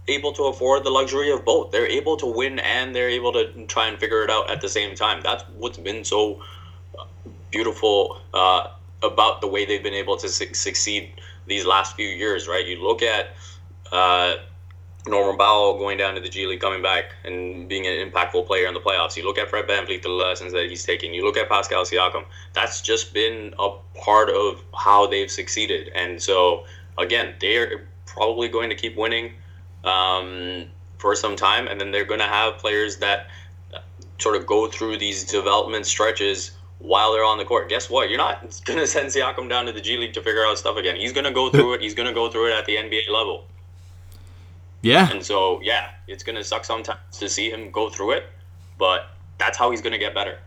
able 0.08 0.32
to 0.32 0.44
afford 0.44 0.84
the 0.84 0.90
luxury 0.90 1.30
of 1.30 1.44
both. 1.44 1.70
They're 1.70 1.86
able 1.86 2.16
to 2.16 2.26
win 2.26 2.58
and 2.58 2.94
they're 2.94 3.10
able 3.10 3.32
to 3.34 3.66
try 3.66 3.88
and 3.88 3.98
figure 3.98 4.22
it 4.24 4.30
out 4.30 4.50
at 4.50 4.60
the 4.60 4.68
same 4.68 4.94
time. 4.94 5.20
That's 5.22 5.44
what's 5.56 5.78
been 5.78 6.04
so 6.04 6.42
beautiful 7.50 8.18
uh, 8.34 8.68
about 9.02 9.40
the 9.40 9.46
way 9.46 9.64
they've 9.64 9.82
been 9.82 9.94
able 9.94 10.16
to 10.16 10.28
su- 10.28 10.54
succeed 10.54 11.12
these 11.48 11.64
last 11.66 11.96
few 11.96 12.08
years, 12.08 12.46
right? 12.46 12.66
You 12.66 12.82
look 12.82 13.02
at 13.02 13.30
uh, 13.90 14.36
Norman 15.06 15.36
Powell 15.36 15.78
going 15.78 15.98
down 15.98 16.14
to 16.14 16.20
the 16.20 16.28
G 16.28 16.46
League, 16.46 16.60
coming 16.60 16.82
back 16.82 17.14
and 17.24 17.68
being 17.68 17.86
an 17.86 18.10
impactful 18.10 18.46
player 18.46 18.66
in 18.66 18.74
the 18.74 18.80
playoffs. 18.80 19.16
You 19.16 19.24
look 19.24 19.38
at 19.38 19.48
Fred 19.48 19.66
VanVleet, 19.66 20.02
the 20.02 20.10
lessons 20.10 20.52
that 20.52 20.68
he's 20.68 20.84
taking. 20.84 21.14
You 21.14 21.24
look 21.24 21.36
at 21.36 21.48
Pascal 21.48 21.84
Siakam. 21.84 22.24
That's 22.52 22.80
just 22.80 23.14
been 23.14 23.54
a 23.58 23.70
part 23.94 24.30
of 24.30 24.62
how 24.76 25.06
they've 25.06 25.30
succeeded. 25.30 25.90
And 25.94 26.22
so, 26.22 26.64
again, 26.98 27.34
they're 27.40 27.88
probably 28.06 28.48
going 28.48 28.70
to 28.70 28.76
keep 28.76 28.96
winning 28.96 29.32
um, 29.84 30.66
for 30.98 31.14
some 31.14 31.36
time, 31.36 31.66
and 31.66 31.80
then 31.80 31.90
they're 31.90 32.04
going 32.04 32.20
to 32.20 32.26
have 32.26 32.58
players 32.58 32.98
that 32.98 33.28
sort 34.18 34.36
of 34.36 34.46
go 34.46 34.66
through 34.66 34.98
these 34.98 35.24
development 35.24 35.86
stretches 35.86 36.57
while 36.78 37.12
they're 37.12 37.24
on 37.24 37.38
the 37.38 37.44
court. 37.44 37.68
Guess 37.68 37.90
what? 37.90 38.08
You're 38.08 38.18
not 38.18 38.60
going 38.64 38.78
to 38.78 38.86
send 38.86 39.08
Siakam 39.08 39.48
down 39.48 39.66
to 39.66 39.72
the 39.72 39.80
G 39.80 39.96
League 39.96 40.12
to 40.14 40.22
figure 40.22 40.44
out 40.44 40.58
stuff 40.58 40.76
again. 40.76 40.96
He's 40.96 41.12
going 41.12 41.24
to 41.24 41.32
go 41.32 41.50
through 41.52 41.74
it. 41.74 41.82
He's 41.82 41.94
going 41.94 42.08
to 42.08 42.14
go 42.14 42.30
through 42.30 42.52
it 42.52 42.56
at 42.56 42.66
the 42.66 42.76
NBA 42.76 43.08
level. 43.10 43.46
Yeah. 44.82 45.10
And 45.10 45.24
so, 45.24 45.60
yeah, 45.60 45.90
it's 46.06 46.22
going 46.22 46.36
to 46.36 46.44
suck 46.44 46.64
sometimes 46.64 47.00
to 47.18 47.28
see 47.28 47.50
him 47.50 47.70
go 47.72 47.90
through 47.90 48.12
it, 48.12 48.26
but 48.78 49.08
that's 49.36 49.58
how 49.58 49.70
he's 49.70 49.80
going 49.80 49.92
to 49.92 49.98
get 49.98 50.14
better. 50.14 50.38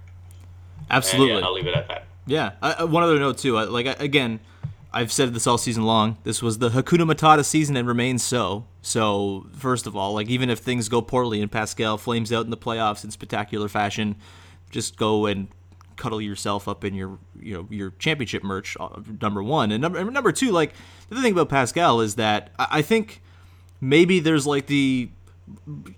Absolutely. 0.90 1.32
And 1.32 1.42
yeah, 1.42 1.46
I'll 1.46 1.54
leave 1.54 1.68
it 1.68 1.76
at 1.76 1.88
that. 1.90 2.06
Yeah. 2.26 2.52
Uh, 2.62 2.88
one 2.88 3.04
other 3.04 3.20
note 3.20 3.38
too. 3.38 3.60
Like 3.60 4.00
again, 4.00 4.40
I've 4.94 5.12
said 5.12 5.34
this 5.34 5.48
all 5.48 5.58
season 5.58 5.84
long. 5.84 6.18
This 6.24 6.42
was 6.42 6.60
the 6.60 6.70
Hakuna 6.70 7.10
Matata 7.10 7.46
season 7.46 7.76
and 7.78 7.88
remains 7.88 8.24
so. 8.24 8.66
So, 8.82 9.48
first 9.54 9.88
of 9.88 9.96
all, 9.96 10.14
like 10.14 10.28
even 10.28 10.50
if 10.50 10.60
things 10.60 10.90
go 10.90 11.02
poorly 11.02 11.42
and 11.42 11.52
Pascal 11.52 11.98
flames 11.98 12.32
out 12.32 12.46
in 12.46 12.52
the 12.52 12.58
playoffs 12.58 13.04
in 13.04 13.12
spectacular 13.12 13.70
fashion, 13.70 14.16
just 14.70 14.98
go 14.98 15.26
and 15.26 15.48
cuddle 16.02 16.20
yourself 16.20 16.68
up 16.68 16.84
in 16.84 16.96
your 16.96 17.20
you 17.40 17.54
know 17.54 17.68
your 17.70 17.92
championship 18.00 18.44
merch. 18.44 18.76
Uh, 18.80 19.02
number 19.22 19.44
one 19.44 19.72
and 19.72 19.82
number 19.82 20.04
number 20.10 20.32
two, 20.32 20.52
like 20.52 20.74
the 21.10 21.22
thing 21.22 21.34
about 21.34 21.48
Pascal 21.48 22.02
is 22.02 22.16
that 22.16 22.50
I 22.58 22.82
think 22.82 23.22
maybe 23.80 24.20
there's 24.20 24.48
like 24.48 24.66
the 24.66 25.12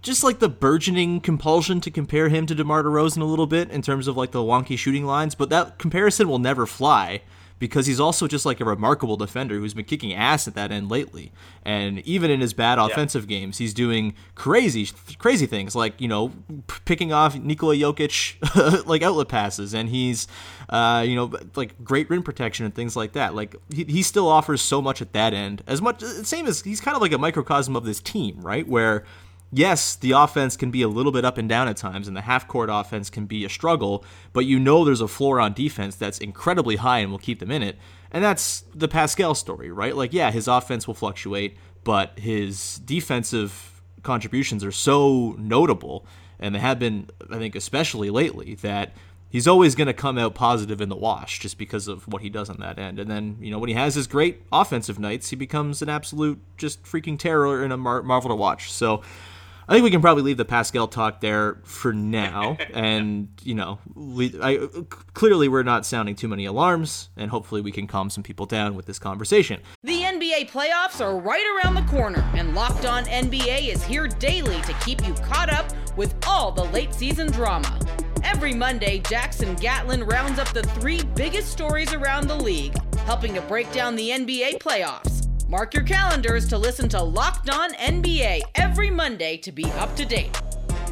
just 0.02 0.22
like 0.24 0.40
the 0.40 0.50
burgeoning 0.50 1.22
compulsion 1.22 1.80
to 1.80 1.90
compare 1.90 2.28
him 2.28 2.46
to 2.48 2.56
DeMar 2.56 2.84
DeRozan 2.84 3.22
a 3.22 3.26
little 3.26 3.48
bit 3.48 3.72
in 3.72 3.82
terms 3.82 4.08
of 4.08 4.18
like 4.18 4.32
the 4.32 4.40
wonky 4.40 4.78
shooting 4.78 5.06
lines, 5.06 5.36
but 5.36 5.50
that 5.50 5.80
comparison 5.80 6.28
will 6.28 6.40
never 6.40 6.66
fly 6.66 7.22
because 7.64 7.86
he's 7.86 8.00
also 8.02 8.28
just 8.28 8.46
like 8.46 8.60
a 8.60 8.66
remarkable 8.66 9.16
defender 9.16 9.56
who's 9.56 9.74
been 9.74 9.86
kicking 9.86 10.14
ass 10.14 10.50
at 10.50 10.54
that 10.54 10.70
end 10.70 10.92
lately. 10.92 11.32
And 11.64 12.00
even 12.00 12.30
in 12.30 12.42
his 12.42 12.54
bad 12.54 12.78
offensive 12.78 13.24
yeah. 13.32 13.40
games, 13.40 13.58
he's 13.58 13.74
doing 13.74 14.16
crazy, 14.36 14.90
crazy 15.18 15.46
things 15.46 15.74
like 15.74 16.02
you 16.02 16.10
know 16.10 16.34
picking 16.84 17.14
off 17.14 17.38
Nikola 17.38 17.78
Jokic 17.78 18.86
like 18.86 19.02
outlet 19.02 19.30
passes, 19.30 19.74
and 19.74 19.88
he's 19.88 20.28
uh, 20.68 21.06
you 21.08 21.16
know 21.16 21.32
like 21.56 21.82
great 21.86 22.10
rim 22.10 22.22
protection 22.22 22.66
and 22.66 22.76
things 22.76 22.98
like 22.98 23.14
that. 23.14 23.34
Like 23.34 23.56
he, 23.74 23.86
he 23.86 24.04
still 24.04 24.28
offers 24.28 24.62
so 24.62 24.82
much 24.82 25.02
at 25.02 25.14
that 25.14 25.34
end. 25.34 25.64
As 25.66 25.82
much 25.82 26.02
same 26.02 26.48
as 26.48 26.64
he's 26.64 26.82
kind 26.82 26.98
of 26.98 27.02
like 27.02 27.14
a 27.14 27.18
microcosm 27.18 27.78
of 27.78 27.86
this 27.86 28.02
team, 28.02 28.42
right? 28.42 28.68
Where 28.68 29.06
yes, 29.54 29.96
the 29.96 30.12
offense 30.12 30.58
can 30.58 30.72
be 30.72 30.82
a 30.82 30.88
little 30.88 31.12
bit 31.12 31.24
up 31.24 31.38
and 31.38 31.48
down 31.48 31.68
at 31.68 31.78
times, 31.78 32.08
and 32.08 32.18
the 32.18 32.22
half 32.22 32.48
court 32.48 32.70
offense 32.72 33.10
can 33.10 33.26
be 33.26 33.46
a 33.46 33.50
struggle, 33.50 34.04
but 34.34 34.46
you 34.46 34.60
know 34.60 34.84
there's 34.84 35.02
a 35.02 35.08
floor 35.08 35.40
on 35.40 35.54
defense 35.54 35.96
that's 35.96 36.18
incredibly 36.18 36.78
high 36.78 37.00
and 37.00 37.12
will 37.12 37.20
keep 37.20 37.40
them 37.40 37.52
in 37.52 37.62
it. 37.62 37.78
And 38.12 38.24
that's 38.24 38.64
the 38.74 38.88
Pascal 38.88 39.36
story, 39.36 39.72
right? 39.72 39.96
Like, 39.96 40.14
yeah, 40.14 40.32
his 40.32 40.48
offense 40.48 40.88
will 40.88 40.94
fluctuate, 40.94 41.58
but 41.84 42.18
his 42.20 42.80
defensive 42.80 43.82
contributions 44.02 44.64
are 44.64 44.72
so 44.72 45.36
notable, 45.38 46.06
and 46.40 46.56
they 46.56 46.60
have 46.60 46.80
been, 46.80 47.10
I 47.32 47.38
think, 47.38 47.56
especially 47.56 48.10
lately, 48.10 48.56
that 48.56 48.94
he's 49.30 49.48
always 49.48 49.76
going 49.76 49.88
to 49.88 49.94
come 49.94 50.18
out 50.18 50.36
positive 50.36 50.82
in 50.82 50.90
the 50.90 50.96
wash 50.96 51.40
just 51.40 51.58
because 51.58 51.88
of 51.88 52.08
what 52.08 52.22
he 52.22 52.30
does 52.30 52.50
on 52.50 52.58
that 52.60 52.78
end. 52.78 53.00
And 53.00 53.10
then, 53.10 53.38
you 53.40 53.50
know, 53.50 53.60
when 53.60 53.70
he 53.70 53.76
has 53.76 53.96
his 53.96 54.08
great 54.08 54.44
offensive 54.52 55.00
nights, 55.00 55.30
he 55.30 55.36
becomes 55.36 55.82
an 55.82 55.90
absolute 55.90 56.40
just 56.58 56.84
freaking 56.84 57.18
terror 57.18 57.64
and 57.64 57.74
a 57.74 57.78
mar- 57.78 58.04
marvel 58.04 58.30
to 58.30 58.36
watch. 58.36 58.72
So, 58.72 59.02
I 59.68 59.74
think 59.74 59.84
we 59.84 59.92
can 59.92 60.02
probably 60.02 60.24
leave 60.24 60.38
the 60.38 60.46
Pascal 60.46 60.88
talk 60.88 61.22
there 61.22 61.62
for 61.64 61.94
now. 61.94 62.58
and, 62.74 63.30
you 63.44 63.56
know, 63.56 63.80
we, 63.96 64.36
I, 64.42 64.68
clearly 65.14 65.48
we're 65.48 65.64
not 65.64 65.86
sounding 65.86 66.16
too 66.16 66.28
many 66.28 66.46
alarms, 66.46 67.10
and 67.16 67.30
hopefully 67.30 67.62
we 67.62 67.72
can 67.72 67.88
calm 67.88 68.10
some 68.10 68.24
people 68.24 68.46
down 68.46 68.76
with 68.76 68.86
this 68.86 69.00
conversation. 69.00 69.62
The 69.84 70.02
NBA 70.02 70.50
playoffs 70.50 71.00
are 71.00 71.18
right 71.18 71.46
around 71.58 71.76
the 71.76 71.90
corner, 71.92 72.28
and 72.36 72.56
Locked 72.56 72.86
On 72.86 73.06
NBA 73.06 73.70
is 73.70 73.84
here 73.84 74.08
daily 74.08 74.60
to 74.62 74.74
keep 74.86 75.06
you 75.06 75.14
caught 75.16 75.52
up 75.52 75.72
with 75.96 76.16
all 76.28 76.52
the 76.52 76.66
late 76.66 76.94
season 76.94 77.32
drama. 77.32 77.80
Every 78.24 78.54
Monday, 78.54 79.00
Jackson 79.00 79.54
Gatlin 79.56 80.04
rounds 80.04 80.40
up 80.40 80.52
the 80.54 80.64
three 80.64 81.04
biggest 81.16 81.52
stories 81.52 81.94
around 81.94 82.28
the 82.28 82.36
league, 82.36 82.76
helping 83.00 83.34
to 83.34 83.42
break 83.42 83.72
down 83.72 83.96
the 83.96 84.10
NBA 84.10 84.60
playoffs. 84.60 85.28
Mark 85.54 85.76
your 85.76 85.84
calendars 85.84 86.48
to 86.48 86.58
listen 86.58 86.90
to 86.90 87.00
Locked 87.00 87.52
On 87.52 87.72
NBA 87.74 88.42
every 88.56 88.90
Monday 88.90 89.38
to 89.38 89.52
be 89.52 89.66
up 89.74 89.96
to 89.98 90.04
date. 90.04 90.42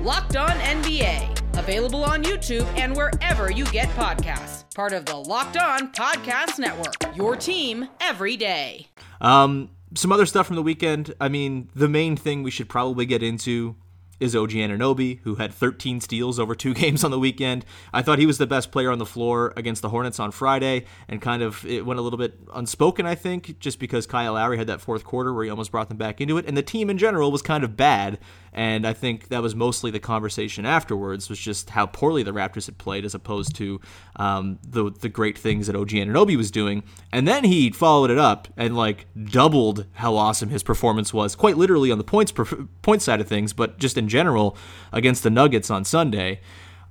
Locked 0.02 0.38
On 0.38 0.52
NBA, 0.52 1.58
available 1.58 2.04
on 2.04 2.21
YouTube 2.24 2.67
and 2.78 2.95
wherever 2.95 3.50
you 3.50 3.65
get 3.71 3.89
podcasts. 3.95 4.71
Part 4.76 4.93
of 4.93 5.08
the 5.08 5.15
Locked 5.15 5.58
On 5.58 5.91
Podcast 5.91 6.60
Network. 6.60 6.93
Your 7.15 7.36
team 7.36 7.88
every 8.00 8.38
day. 8.38 8.86
Um, 9.19 9.71
some 9.95 10.12
other 10.12 10.28
stuff 10.28 10.45
from 10.45 10.58
the 10.58 10.62
weekend. 10.62 11.15
I 11.19 11.28
mean, 11.28 11.71
the 11.74 11.89
main 11.89 12.15
thing 12.15 12.43
we 12.43 12.52
should 12.52 12.69
probably 12.69 13.08
get 13.08 13.24
into 13.24 13.76
is 14.22 14.36
OG 14.36 14.52
Anunoby, 14.52 15.20
who 15.24 15.36
had 15.36 15.54
13 15.54 16.00
steals 16.00 16.40
over 16.40 16.56
two 16.56 16.74
games 16.82 17.04
on 17.04 17.12
the 17.12 17.20
weekend. 17.20 17.66
I 17.92 18.02
thought 18.02 18.20
he 18.20 18.26
was 18.26 18.38
the 18.38 18.48
best 18.48 18.72
player 18.72 18.92
on 18.92 19.00
the 19.00 19.06
floor 19.06 19.52
against 19.58 19.82
the 19.82 19.90
Hornets 19.90 20.20
on 20.20 20.32
Friday, 20.32 20.86
and 21.10 21.22
kind 21.22 21.42
of 21.42 21.66
it 21.66 21.86
went 21.86 22.00
a 22.00 22.04
little 22.04 22.20
bit 22.20 22.40
unspoken, 22.54 23.06
I 23.06 23.16
think, 23.16 23.60
just 23.60 23.80
because 23.80 24.06
Kyle 24.06 24.34
Lowry 24.34 24.58
had 24.58 24.68
that 24.68 24.80
fourth 24.80 25.04
quarter 25.04 25.34
where 25.34 25.44
he 25.44 25.50
almost 25.50 25.72
brought 25.72 25.90
them 25.90 25.98
back 25.98 26.22
into 26.22 26.38
it, 26.38 26.46
and 26.46 26.56
the 26.56 26.62
team 26.62 26.90
in 26.90 26.98
general 26.98 27.32
was 27.32 27.42
kind 27.42 27.64
of 27.64 27.76
bad. 27.76 28.20
And 28.54 28.86
I 28.86 28.92
think 28.92 29.30
that 29.30 29.42
was 29.42 29.56
mostly 29.56 29.92
the 29.92 30.00
conversation 30.00 30.66
afterwards 30.66 31.30
was 31.30 31.40
just 31.40 31.70
how 31.70 31.86
poorly 31.86 32.22
the 32.22 32.34
Raptors 32.34 32.66
had 32.66 32.78
played 32.78 33.06
as 33.06 33.16
opposed 33.16 33.56
to 33.56 33.80
um, 34.18 34.60
the 34.68 34.92
the 34.92 35.08
great 35.08 35.38
things 35.38 35.68
that 35.68 35.76
OG 35.76 35.90
Anunoby 35.90 36.36
was 36.36 36.52
doing. 36.52 36.84
And 37.14 37.28
then 37.28 37.46
he 37.46 37.72
followed 37.72 38.12
it 38.12 38.18
up 38.18 38.50
and 38.58 38.76
like 38.76 39.08
doubled 39.24 39.86
how 39.94 40.16
awesome 40.16 40.50
his 40.50 40.64
performance 40.64 41.14
was, 41.14 41.36
quite 41.36 41.56
literally 41.56 41.92
on 41.92 41.98
the 41.98 42.04
points 42.04 42.34
per, 42.34 42.46
point 42.82 43.02
side 43.02 43.22
of 43.22 43.28
things, 43.28 43.54
but 43.54 43.80
just 43.80 43.98
in 43.98 44.10
general 44.12 44.56
against 44.91 45.24
the 45.24 45.30
Nuggets 45.30 45.71
on 45.71 45.86
Sunday. 45.86 46.41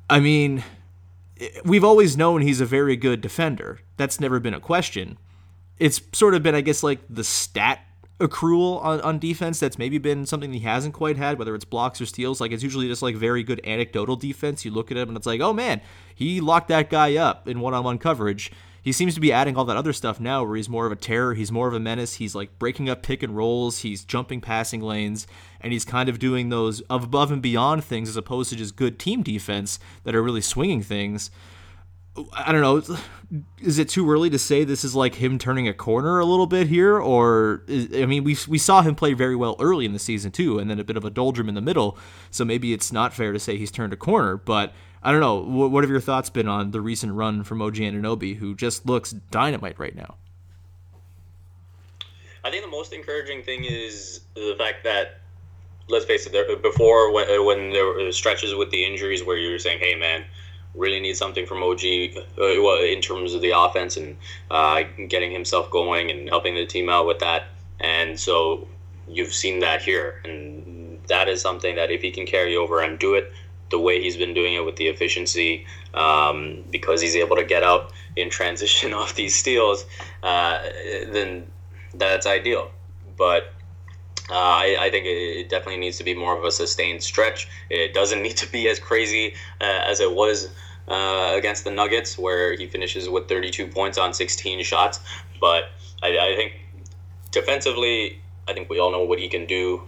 I 0.09 0.18
mean, 0.18 0.64
we've 1.64 1.85
always 1.85 2.16
known 2.16 2.42
he's 2.42 2.61
a 2.61 2.66
very 2.66 2.96
good 2.96 3.20
defender. 3.20 3.80
That's 3.96 4.18
never 4.18 4.40
been 4.40 4.54
a 4.54 4.61
question. 4.61 5.18
It's 5.78 6.00
sort 6.12 6.35
of 6.35 6.42
been, 6.42 6.54
I 6.54 6.61
guess, 6.62 6.83
like 6.83 7.00
the 7.09 7.24
stat 7.24 7.80
accrual 8.18 8.85
on, 8.85 9.00
on 9.00 9.18
defense 9.18 9.59
that's 9.59 9.78
maybe 9.78 9.96
been 9.98 10.26
something 10.26 10.52
he 10.52 10.61
hasn't 10.61 10.94
quite 10.94 11.16
had, 11.16 11.38
whether 11.38 11.54
it's 11.54 11.64
blocks 11.64 12.00
or 12.00 12.06
steals. 12.06 12.40
Like 12.40 12.52
it's 12.52 12.62
usually 12.62 12.87
just 12.87 13.02
like 13.02 13.16
very 13.16 13.42
good 13.42 13.61
anecdotal 13.64 14.16
defense. 14.16 14.64
You 14.64 14.70
look 14.70 14.90
at 14.90 14.96
him 14.96 15.09
and 15.09 15.16
it's 15.16 15.26
like, 15.26 15.40
oh 15.40 15.52
man, 15.52 15.80
he 16.14 16.40
locked 16.40 16.68
that 16.68 16.90
guy 16.90 17.16
up 17.16 17.48
in 17.48 17.61
one 17.61 17.74
on 17.74 17.85
one 17.85 17.98
coverage. 17.98 18.52
He 18.83 18.93
seems 18.93 19.14
to 19.14 19.21
be 19.21 19.33
adding 19.33 19.57
all 19.57 19.66
that 19.66 19.77
other 19.77 19.93
stuff 19.93 20.21
now 20.21 20.43
where 20.43 20.57
he's 20.57 20.69
more 20.69 20.87
of 20.87 20.93
a 20.93 20.97
terror, 20.97 21.35
he's 21.35 21.53
more 21.53 21.69
of 21.69 21.75
a 21.75 21.81
menace, 21.81 22.14
he's 22.14 22.35
like 22.35 22.59
breaking 22.59 22.88
up 22.88 23.03
pick 23.03 23.23
and 23.23 23.37
rolls, 23.37 23.81
he's 23.81 24.05
jumping 24.05 24.40
passing 24.40 24.81
lanes, 24.81 25.27
and 25.61 25.73
he's 25.73 25.85
kind 25.85 26.09
of 26.09 26.19
doing 26.19 26.49
those 26.49 26.81
of 26.83 27.05
above 27.05 27.31
and 27.31 27.43
beyond 27.43 27.85
things 27.85 28.09
as 28.09 28.16
opposed 28.16 28.51
to 28.51 28.57
just 28.57 28.77
good 28.77 28.99
team 28.99 29.23
defense 29.23 29.79
that 30.05 30.14
are 30.14 30.23
really 30.23 30.40
swinging 30.40 30.83
things. 30.83 31.31
I 32.33 32.53
don't 32.53 32.61
know. 32.61 32.96
Is 33.62 33.79
it 33.79 33.88
too 33.88 34.11
early 34.11 34.31
to 34.31 34.38
say 34.38 34.64
this 34.64 34.83
is 34.83 34.96
like 34.96 35.14
him 35.14 35.38
turning 35.38 35.68
a 35.68 35.75
corner 35.75 36.18
a 36.18 36.25
little 36.25 36.46
bit 36.46 36.66
here, 36.66 36.99
or 36.99 37.62
is, 37.68 37.88
I 37.94 38.07
mean, 38.07 38.25
we 38.25 38.37
we 38.49 38.59
saw 38.59 38.83
him 38.83 38.96
play 38.96 39.12
very 39.12 39.37
well 39.37 39.57
early 39.61 39.85
in 39.85 39.92
the 39.92 39.99
season 40.01 40.33
too, 40.33 40.59
and 40.59 40.68
then 40.68 40.81
a 40.81 40.85
bit 40.85 40.96
of 40.96 41.05
a 41.05 41.11
doldrum 41.11 41.49
in 41.49 41.55
the 41.55 41.61
middle. 41.61 41.96
So 42.31 42.44
maybe 42.44 42.73
it's 42.73 42.92
not 42.92 43.14
fair 43.14 43.33
to 43.33 43.38
say 43.38 43.57
he's 43.57 43.70
turned 43.70 43.92
a 43.92 43.96
corner. 43.96 44.37
But 44.37 44.73
I 45.03 45.12
don't 45.12 45.20
know. 45.20 45.37
What, 45.37 45.70
what 45.70 45.85
have 45.85 45.90
your 45.90 46.01
thoughts 46.01 46.31
been 46.31 46.49
on 46.49 46.73
the 46.73 46.81
recent 46.81 47.12
run 47.12 47.44
from 47.44 47.62
OG 47.62 47.77
Anunoby, 47.77 48.37
who 48.37 48.57
just 48.57 48.87
looks 48.87 49.12
dynamite 49.12 49.79
right 49.79 49.94
now? 49.94 50.16
I 52.42 52.51
think 52.51 52.64
the 52.64 52.70
most 52.70 52.92
encouraging 52.92 53.42
thing 53.44 53.64
is 53.64 54.23
the 54.35 54.55
fact 54.59 54.83
that, 54.85 55.20
let's 55.88 56.07
face 56.07 56.27
it, 56.27 56.62
before 56.62 57.12
when, 57.12 57.44
when 57.44 57.70
there 57.70 57.87
were 57.87 58.11
stretches 58.11 58.55
with 58.55 58.70
the 58.70 58.85
injuries 58.85 59.23
where 59.23 59.37
you 59.37 59.53
were 59.53 59.59
saying, 59.61 59.79
"Hey, 59.79 59.94
man." 59.94 60.25
Really 60.74 61.00
need 61.00 61.16
something 61.16 61.46
from 61.46 61.62
OG 61.62 61.80
uh, 62.38 62.44
in 62.44 63.00
terms 63.00 63.35
of 63.35 63.40
the 63.40 63.50
offense 63.56 63.96
and 63.96 64.16
uh, 64.50 64.83
getting 65.09 65.33
himself 65.33 65.70
going 65.70 66.11
and 66.11 66.28
helping 66.28 66.54
the 66.54 66.66
team 66.66 66.88
out 66.88 67.06
with 67.06 67.18
that. 67.20 67.44
And 67.80 68.18
so 68.18 68.68
you've 69.09 69.35
seen 69.35 69.61
that 69.61 69.83
here, 69.83 70.20
and 70.24 71.00
that 71.09 71.28
is 71.28 71.40
something 71.40 71.76
that 71.76 71.90
if 71.90 72.02
he 72.02 72.11
can 72.11 72.26
carry 72.26 72.56
over 72.56 72.80
and 72.80 72.98
do 72.98 73.14
it 73.14 73.33
the 73.70 73.78
way 73.78 74.00
he's 74.00 74.16
been 74.16 74.35
doing 74.35 74.54
it 74.54 74.64
with 74.64 74.76
the 74.76 74.88
efficiency, 74.88 75.66
um, 75.94 76.64
because 76.70 77.00
he's 77.00 77.16
able 77.16 77.37
to 77.37 77.44
get 77.44 77.62
out 77.62 77.92
in 78.16 78.30
transition 78.30 78.92
off 79.00 79.14
these 79.14 79.35
steals, 79.35 79.85
uh, 80.22 80.62
then 81.09 81.46
that's 81.94 82.26
ideal. 82.26 82.70
But 83.16 83.52
uh, 84.31 84.35
I, 84.35 84.77
I, 84.79 84.90
think 84.90 85.07
it 85.07 85.49
definitely 85.49 85.79
needs 85.79 85.99
to 85.99 86.05
be 86.05 86.14
more 86.14 86.37
of 86.37 86.45
a 86.45 86.53
sustained 86.53 87.03
stretch. 87.03 87.49
It 87.69 87.93
doesn't 87.93 88.23
need 88.27 88.37
to 88.38 88.51
be 88.51 88.69
as 88.69 88.79
crazy 88.79 89.35
uh, 89.61 89.64
as 89.64 90.01
it 90.01 90.12
was 90.12 90.49
uh, 90.88 91.33
against 91.35 91.64
the 91.64 91.71
Nuggets, 91.71 92.16
where 92.16 92.57
he 92.57 92.66
finishes 92.66 93.09
with 93.09 93.29
32 93.29 93.66
points 93.66 93.99
on 93.99 94.14
16 94.14 94.62
shots. 94.62 95.01
But 95.40 95.64
I, 96.03 96.19
I 96.19 96.37
think 96.37 96.53
defensively, 97.31 98.21
I 98.49 98.53
think 98.53 98.71
we 98.71 98.79
all 98.79 98.90
know 98.90 99.03
what 99.03 99.19
he 99.19 99.29
can 99.29 99.47
do. 99.47 99.83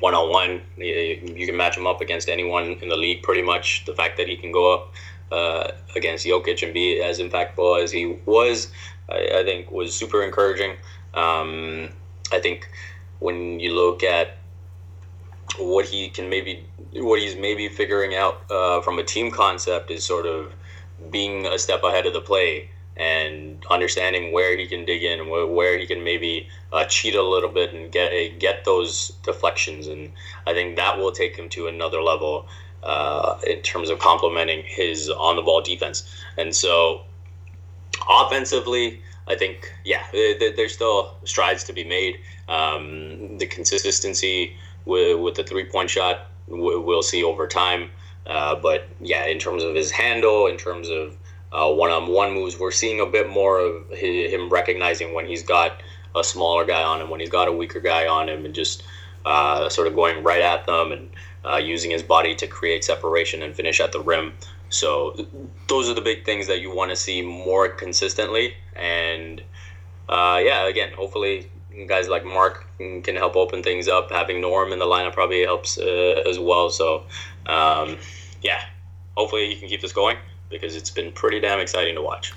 One 0.00 0.14
on 0.14 0.30
one, 0.30 0.62
you 0.76 1.46
can 1.46 1.56
match 1.56 1.76
him 1.76 1.86
up 1.86 2.00
against 2.00 2.28
anyone 2.28 2.78
in 2.82 2.88
the 2.88 2.96
league 2.96 3.22
pretty 3.22 3.42
much. 3.42 3.84
The 3.86 3.94
fact 3.94 4.16
that 4.18 4.28
he 4.28 4.36
can 4.36 4.52
go 4.52 4.74
up 4.74 4.94
uh, 5.32 5.72
against 5.94 6.26
Jokic 6.26 6.62
and 6.62 6.74
be 6.74 7.00
as 7.00 7.18
impactful 7.18 7.82
as 7.82 7.90
he 7.90 8.18
was, 8.26 8.68
I, 9.08 9.38
I 9.38 9.44
think 9.44 9.70
was 9.70 9.94
super 9.94 10.22
encouraging. 10.22 10.76
Um, 11.14 11.90
I 12.32 12.40
think 12.40 12.68
when 13.18 13.60
you 13.60 13.74
look 13.74 14.02
at 14.02 14.36
what 15.58 15.86
he 15.86 16.08
can 16.10 16.28
maybe 16.28 16.64
what 16.92 17.20
he's 17.20 17.36
maybe 17.36 17.68
figuring 17.68 18.14
out 18.14 18.50
uh, 18.50 18.80
from 18.80 18.98
a 18.98 19.02
team 19.02 19.30
concept 19.30 19.90
is 19.90 20.04
sort 20.04 20.26
of 20.26 20.52
being 21.10 21.46
a 21.46 21.58
step 21.58 21.82
ahead 21.82 22.06
of 22.06 22.12
the 22.12 22.20
play 22.20 22.70
and 22.96 23.64
understanding 23.70 24.32
where 24.32 24.56
he 24.56 24.66
can 24.66 24.86
dig 24.86 25.02
in, 25.02 25.28
where 25.28 25.78
he 25.78 25.86
can 25.86 26.02
maybe 26.02 26.48
uh, 26.72 26.84
cheat 26.86 27.14
a 27.14 27.22
little 27.22 27.50
bit 27.50 27.74
and 27.74 27.92
get 27.92 28.38
get 28.38 28.64
those 28.64 29.10
deflections, 29.22 29.86
and 29.86 30.12
I 30.46 30.54
think 30.54 30.76
that 30.76 30.98
will 30.98 31.12
take 31.12 31.36
him 31.36 31.48
to 31.50 31.66
another 31.66 32.02
level 32.02 32.48
uh, 32.82 33.38
in 33.46 33.60
terms 33.60 33.90
of 33.90 33.98
complementing 33.98 34.62
his 34.64 35.10
on 35.10 35.36
the 35.36 35.42
ball 35.42 35.60
defense. 35.60 36.08
And 36.38 36.56
so, 36.56 37.02
offensively, 38.08 39.02
I 39.28 39.34
think, 39.34 39.72
yeah, 39.84 40.04
there's 40.12 40.72
still 40.72 41.16
strides 41.24 41.64
to 41.64 41.72
be 41.72 41.84
made. 41.84 42.18
Um, 42.48 43.38
the 43.38 43.46
consistency 43.46 44.56
with, 44.84 45.18
with 45.18 45.34
the 45.34 45.44
three 45.44 45.64
point 45.64 45.90
shot, 45.90 46.28
we'll 46.46 47.02
see 47.02 47.24
over 47.24 47.48
time. 47.48 47.90
Uh, 48.26 48.54
but 48.54 48.86
yeah, 49.00 49.26
in 49.26 49.38
terms 49.38 49.62
of 49.62 49.74
his 49.74 49.90
handle, 49.90 50.46
in 50.46 50.56
terms 50.56 50.88
of 50.88 51.16
one 51.50 51.90
on 51.90 52.08
one 52.08 52.32
moves, 52.32 52.58
we're 52.58 52.70
seeing 52.70 53.00
a 53.00 53.06
bit 53.06 53.28
more 53.28 53.58
of 53.58 53.90
him 53.90 54.48
recognizing 54.48 55.14
when 55.14 55.26
he's 55.26 55.42
got 55.42 55.80
a 56.14 56.24
smaller 56.24 56.64
guy 56.64 56.82
on 56.82 57.00
him, 57.00 57.10
when 57.10 57.20
he's 57.20 57.30
got 57.30 57.48
a 57.48 57.52
weaker 57.52 57.80
guy 57.80 58.06
on 58.06 58.28
him, 58.28 58.44
and 58.44 58.54
just 58.54 58.82
uh, 59.24 59.68
sort 59.68 59.86
of 59.86 59.94
going 59.94 60.22
right 60.22 60.40
at 60.40 60.66
them 60.66 60.92
and 60.92 61.10
uh, 61.44 61.56
using 61.56 61.90
his 61.90 62.02
body 62.02 62.34
to 62.34 62.46
create 62.46 62.84
separation 62.84 63.42
and 63.42 63.54
finish 63.54 63.80
at 63.80 63.92
the 63.92 64.00
rim. 64.00 64.32
So 64.68 65.26
those 65.68 65.88
are 65.88 65.94
the 65.94 66.00
big 66.00 66.24
things 66.24 66.46
that 66.48 66.60
you 66.60 66.74
want 66.74 66.90
to 66.90 66.96
see 66.96 67.22
more 67.22 67.68
consistently. 67.68 68.54
And 68.74 69.42
uh, 70.08 70.40
yeah, 70.44 70.66
again, 70.66 70.92
hopefully 70.92 71.50
guys 71.86 72.08
like 72.08 72.24
Mark 72.24 72.66
can 72.78 73.16
help 73.16 73.36
open 73.36 73.62
things 73.62 73.88
up. 73.88 74.10
Having 74.10 74.40
Norm 74.40 74.72
in 74.72 74.78
the 74.78 74.84
lineup 74.84 75.12
probably 75.12 75.42
helps 75.42 75.78
uh, 75.78 76.22
as 76.26 76.38
well. 76.38 76.70
So 76.70 77.04
um, 77.46 77.98
yeah, 78.42 78.62
hopefully 79.16 79.54
he 79.54 79.60
can 79.60 79.68
keep 79.68 79.80
this 79.80 79.92
going 79.92 80.16
because 80.48 80.76
it's 80.76 80.90
been 80.90 81.12
pretty 81.12 81.40
damn 81.40 81.60
exciting 81.60 81.94
to 81.94 82.02
watch. 82.02 82.32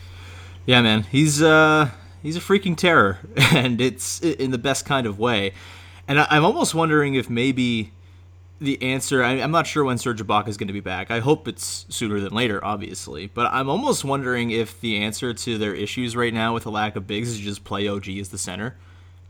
Yeah, 0.65 0.81
man, 0.81 1.03
he's 1.03 1.41
uh, 1.41 1.89
he's 2.21 2.35
a 2.35 2.41
freaking 2.41 2.75
terror, 2.75 3.19
and 3.53 3.81
it's 3.81 4.19
in 4.21 4.51
the 4.51 4.57
best 4.57 4.85
kind 4.85 5.07
of 5.07 5.17
way. 5.17 5.53
And 6.07 6.19
I'm 6.19 6.43
almost 6.43 6.73
wondering 6.73 7.15
if 7.15 7.29
maybe 7.29 7.91
the 8.61 8.81
answer 8.81 9.23
I, 9.23 9.33
am 9.33 9.51
not 9.51 9.67
sure 9.67 9.83
when 9.83 9.97
Serge 9.97 10.21
Ibaka 10.21 10.49
is 10.49 10.57
going 10.57 10.67
to 10.67 10.73
be 10.73 10.79
back. 10.79 11.11
I 11.11 11.19
hope 11.19 11.47
it's 11.47 11.85
sooner 11.89 12.19
than 12.19 12.33
later, 12.33 12.63
obviously. 12.63 13.27
But 13.27 13.51
I'm 13.53 13.69
almost 13.69 14.03
wondering 14.03 14.51
if 14.51 14.79
the 14.81 14.97
answer 14.97 15.33
to 15.33 15.57
their 15.57 15.73
issues 15.73 16.15
right 16.15 16.33
now 16.33 16.53
with 16.53 16.63
the 16.63 16.71
lack 16.71 16.95
of 16.95 17.07
bigs 17.07 17.29
is 17.29 17.39
just 17.39 17.63
play 17.63 17.87
OG 17.87 18.09
as 18.09 18.29
the 18.29 18.37
center. 18.37 18.75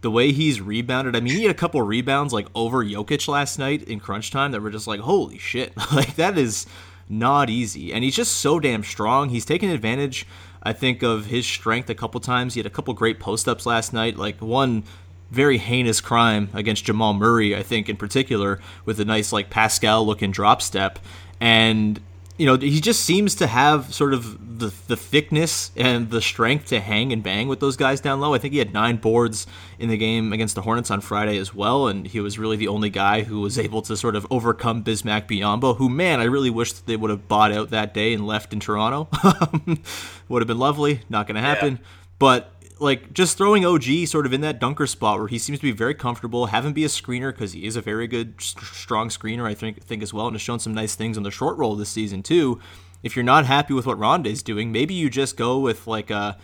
The 0.02 0.10
way 0.10 0.32
he's 0.32 0.62
rebounded, 0.62 1.16
I 1.16 1.20
mean, 1.20 1.34
he 1.34 1.44
had 1.44 1.52
a 1.52 1.58
couple 1.58 1.82
rebounds 1.82 2.34
like 2.34 2.48
over 2.56 2.84
Jokic 2.84 3.28
last 3.28 3.60
night 3.60 3.84
in 3.84 4.00
crunch 4.00 4.32
time 4.32 4.52
that 4.52 4.62
were 4.62 4.72
just 4.72 4.88
like, 4.88 5.02
holy 5.02 5.38
shit, 5.38 5.74
like 5.94 6.16
that 6.16 6.38
is 6.38 6.66
not 7.10 7.50
easy. 7.50 7.94
And 7.94 8.04
he's 8.04 8.16
just 8.16 8.38
so 8.38 8.60
damn 8.60 8.84
strong. 8.84 9.30
He's 9.30 9.46
taken 9.46 9.70
advantage, 9.70 10.26
I 10.64 10.74
think, 10.74 11.04
of 11.04 11.26
his 11.26 11.46
strength 11.46 11.90
a 11.90 11.96
couple 11.96 12.20
times. 12.22 12.54
He 12.54 12.60
had 12.60 12.66
a 12.68 12.72
couple 12.72 12.94
great 12.94 13.20
post 13.20 13.48
ups 13.48 13.66
last 13.66 13.94
night, 13.94 14.16
like 14.16 14.42
one 14.42 14.84
very 15.32 15.58
heinous 15.58 16.02
crime 16.02 16.50
against 16.54 16.86
Jamal 16.86 17.14
Murray, 17.14 17.56
I 17.56 17.64
think 17.64 17.90
in 17.90 17.98
particular, 17.98 18.60
with 18.86 19.00
a 19.00 19.06
nice 19.06 19.32
like 19.32 19.50
Pascal 19.50 20.06
looking 20.06 20.32
drop 20.32 20.62
step. 20.62 21.00
And 21.40 22.00
you 22.40 22.46
know, 22.46 22.56
he 22.56 22.80
just 22.80 23.02
seems 23.02 23.36
to 23.36 23.48
have 23.48 23.94
sort 23.94 24.14
of 24.14 24.60
the 24.60 24.74
the 24.88 24.96
thickness 24.96 25.72
and 25.76 26.10
the 26.10 26.22
strength 26.22 26.68
to 26.68 26.80
hang 26.80 27.12
and 27.12 27.22
bang 27.22 27.50
with 27.50 27.60
those 27.60 27.76
guys 27.76 28.00
down 28.00 28.22
low. 28.22 28.34
I 28.34 28.38
think 28.38 28.54
he 28.54 28.60
had 28.60 28.74
nine 28.74 28.96
boards 28.96 29.46
in 29.78 29.90
the 29.90 29.98
game 29.98 30.32
against 30.32 30.56
the 30.56 30.62
Hornets 30.62 30.90
on 30.90 31.02
Friday 31.02 31.38
as 31.38 31.54
well, 31.54 31.88
and 31.88 32.08
he 32.08 32.22
was 32.22 32.40
really 32.40 32.56
the 32.56 32.70
only 32.70 32.90
guy 32.90 33.24
who 33.24 33.42
was 33.42 33.60
able 33.60 33.82
to 33.84 33.98
sort 33.98 34.16
of 34.16 34.26
overcome 34.32 34.86
Bismack 34.86 35.28
Biyombo, 35.28 35.76
who 35.76 35.90
man, 35.90 36.22
I 36.22 36.26
really 36.26 36.50
wish 36.50 36.72
they 36.72 36.96
would 36.96 37.10
have 37.10 37.28
bought 37.28 37.52
out 37.52 37.72
that 37.72 37.94
day 37.94 38.14
and 38.14 38.26
left 38.26 38.54
in 38.54 38.62
Toronto. 38.62 39.10
would 40.30 40.42
have 40.42 40.48
been 40.48 40.60
lovely. 40.60 41.02
Not 41.10 41.28
going 41.28 41.36
to 41.36 41.42
happen. 41.42 41.74
Yeah. 41.74 41.88
But 42.20 42.54
like 42.80 43.14
just 43.14 43.38
throwing 43.38 43.66
OG 43.66 44.08
sort 44.08 44.26
of 44.26 44.34
in 44.34 44.42
that 44.42 44.60
dunker 44.60 44.88
spot 44.88 45.20
where 45.20 45.28
he 45.28 45.38
seems 45.38 45.60
to 45.60 45.64
be 45.64 45.72
very 45.72 45.94
comfortable, 45.94 46.48
have 46.48 46.66
him 46.66 46.74
be 46.74 46.86
a 46.86 46.88
screener 46.88 47.32
because 47.32 47.54
he 47.54 47.66
is 47.66 47.76
a 47.76 47.82
very 47.82 48.08
good, 48.08 48.40
strong 48.40 49.10
screener, 49.10 49.46
I 49.46 49.54
think, 49.54 49.84
think 49.84 50.02
as 50.04 50.14
well, 50.14 50.28
and 50.28 50.36
has 50.36 50.42
shown 50.42 50.60
some 50.60 50.74
nice 50.74 50.96
things 50.96 51.18
on 51.18 51.24
the 51.24 51.32
short 51.32 51.58
roll 51.58 51.76
this 51.76 51.90
season 51.90 52.24
too. 52.24 52.60
If 53.04 53.16
you're 53.16 53.24
not 53.24 53.46
happy 53.46 53.74
with 53.74 53.86
what 53.86 53.98
Rondae's 53.98 54.44
doing, 54.44 54.72
maybe 54.72 54.94
you 54.94 55.10
just 55.10 55.38
go 55.38 55.60
with 55.60 55.88
like 55.88 56.10
a 56.10 56.38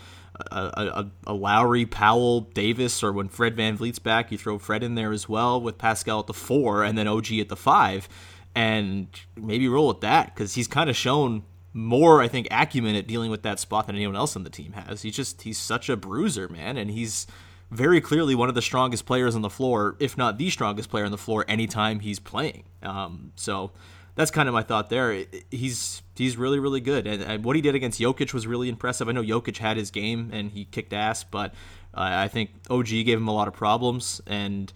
a, 0.52 0.56
a, 0.58 1.12
a, 1.28 1.34
Lowry, 1.34 1.86
Powell, 1.86 2.42
Davis, 2.42 3.04
or 3.04 3.14
when 3.14 3.30
Fred 3.30 3.56
Van 3.56 3.78
VanVleet's 3.78 4.00
back, 4.00 4.32
you 4.32 4.38
throw 4.38 4.60
Fred 4.60 4.84
in 4.84 4.96
there 4.96 5.14
as 5.14 5.30
well 5.30 5.62
with 5.62 5.78
Pascal 5.78 6.20
at 6.20 6.28
the 6.28 6.34
four 6.34 6.84
and 6.84 6.98
then 6.98 7.08
OG 7.08 7.32
at 7.34 7.50
the 7.50 7.56
five, 7.56 8.10
and 8.54 9.08
maybe 9.36 9.68
roll 9.68 9.88
with 9.88 10.02
that 10.02 10.34
because 10.34 10.56
he's 10.56 10.68
kind 10.68 10.90
of 10.90 10.96
shown 10.96 11.44
more, 11.76 12.22
I 12.22 12.30
think, 12.30 12.48
acumen 12.50 12.96
at 12.96 13.06
dealing 13.06 13.30
with 13.30 13.44
that 13.44 13.60
spot 13.60 13.88
than 13.88 13.98
anyone 13.98 14.16
else 14.16 14.38
on 14.38 14.44
the 14.44 14.50
team 14.50 14.72
has. 14.72 15.02
He's 15.02 15.16
just 15.16 15.42
he's 15.42 15.58
such 15.58 15.90
a 15.90 15.98
bruiser, 15.98 16.48
man, 16.48 16.78
and 16.78 16.90
he's 16.90 17.28
very 17.70 18.00
clearly 18.00 18.34
one 18.34 18.48
of 18.48 18.56
the 18.56 18.62
strongest 18.62 19.06
players 19.06 19.36
on 19.36 19.42
the 19.42 19.50
floor, 19.50 19.98
if 20.00 20.18
not 20.18 20.38
the 20.38 20.50
strongest 20.50 20.90
player 20.90 21.04
on 21.04 21.12
the 21.12 21.18
floor, 21.18 21.44
anytime 21.50 22.00
he's 22.00 22.18
playing. 22.18 22.64
Um, 22.82 23.34
so 23.36 23.72
that's 24.16 24.32
kind 24.32 24.48
of 24.48 24.54
my 24.54 24.64
thought 24.64 24.90
there. 24.90 25.26
He's 25.52 26.02
he's 26.16 26.38
really 26.38 26.60
really 26.60 26.80
good, 26.80 27.06
and, 27.06 27.22
and, 27.22 27.44
what 27.44 27.58
he 27.58 27.62
did 27.62 27.76
against 27.76 28.00
Jokic 28.00 28.34
was 28.34 28.48
really 28.48 28.70
impressive. 28.70 29.10
I 29.10 29.12
know 29.12 29.22
Jokic 29.22 29.58
had 29.58 29.76
his 29.76 29.92
game 29.92 30.30
and 30.32 30.52
he 30.52 30.64
kicked 30.64 30.94
ass, 30.94 31.26
but 31.26 31.54
uh, 31.94 32.00
I 32.04 32.30
think 32.30 32.52
OG 32.70 32.88
gave 32.88 33.18
him 33.18 33.28
a 33.28 33.34
lot 33.34 33.50
of 33.50 33.54
problems 33.54 34.22
and 34.26 34.72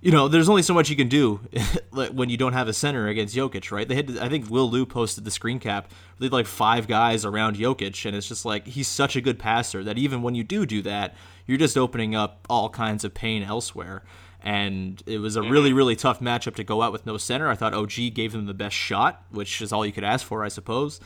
you 0.00 0.10
know, 0.10 0.28
there's 0.28 0.48
only 0.48 0.62
so 0.62 0.72
much 0.72 0.88
you 0.88 0.96
can 0.96 1.08
do 1.08 1.40
when 2.12 2.30
you 2.30 2.36
don't 2.36 2.54
have 2.54 2.68
a 2.68 2.72
center 2.72 3.08
against 3.08 3.36
Jokic, 3.36 3.70
right? 3.70 3.86
They 3.86 3.96
had, 3.96 4.18
I 4.18 4.28
think 4.28 4.48
Will 4.48 4.70
Lou 4.70 4.86
posted 4.86 5.24
the 5.24 5.30
screen 5.30 5.58
cap. 5.58 5.90
They 6.18 6.26
had 6.26 6.32
like 6.32 6.46
five 6.46 6.88
guys 6.88 7.24
around 7.24 7.56
Jokic, 7.56 8.06
and 8.06 8.16
it's 8.16 8.28
just 8.28 8.44
like 8.44 8.66
he's 8.66 8.88
such 8.88 9.14
a 9.14 9.20
good 9.20 9.38
passer 9.38 9.84
that 9.84 9.98
even 9.98 10.22
when 10.22 10.34
you 10.34 10.42
do 10.42 10.64
do 10.64 10.80
that, 10.82 11.14
you're 11.46 11.58
just 11.58 11.76
opening 11.76 12.14
up 12.14 12.46
all 12.48 12.70
kinds 12.70 13.04
of 13.04 13.12
pain 13.12 13.42
elsewhere. 13.42 14.02
And 14.42 15.02
it 15.04 15.18
was 15.18 15.36
a 15.36 15.42
really, 15.42 15.68
mm-hmm. 15.68 15.76
really 15.76 15.96
tough 15.96 16.20
matchup 16.20 16.54
to 16.54 16.64
go 16.64 16.80
out 16.80 16.92
with 16.92 17.04
no 17.04 17.18
center. 17.18 17.48
I 17.48 17.54
thought 17.54 17.74
OG 17.74 18.14
gave 18.14 18.32
them 18.32 18.46
the 18.46 18.54
best 18.54 18.74
shot, 18.74 19.22
which 19.30 19.60
is 19.60 19.70
all 19.70 19.84
you 19.84 19.92
could 19.92 20.04
ask 20.04 20.26
for, 20.26 20.42
I 20.42 20.48
suppose. 20.48 20.98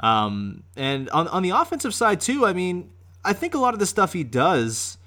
Um, 0.00 0.64
and 0.76 1.08
on 1.10 1.28
on 1.28 1.42
the 1.44 1.50
offensive 1.50 1.94
side 1.94 2.20
too, 2.20 2.44
I 2.44 2.52
mean, 2.52 2.90
I 3.24 3.32
think 3.32 3.54
a 3.54 3.58
lot 3.58 3.74
of 3.74 3.80
the 3.80 3.86
stuff 3.86 4.12
he 4.12 4.24
does 4.24 4.98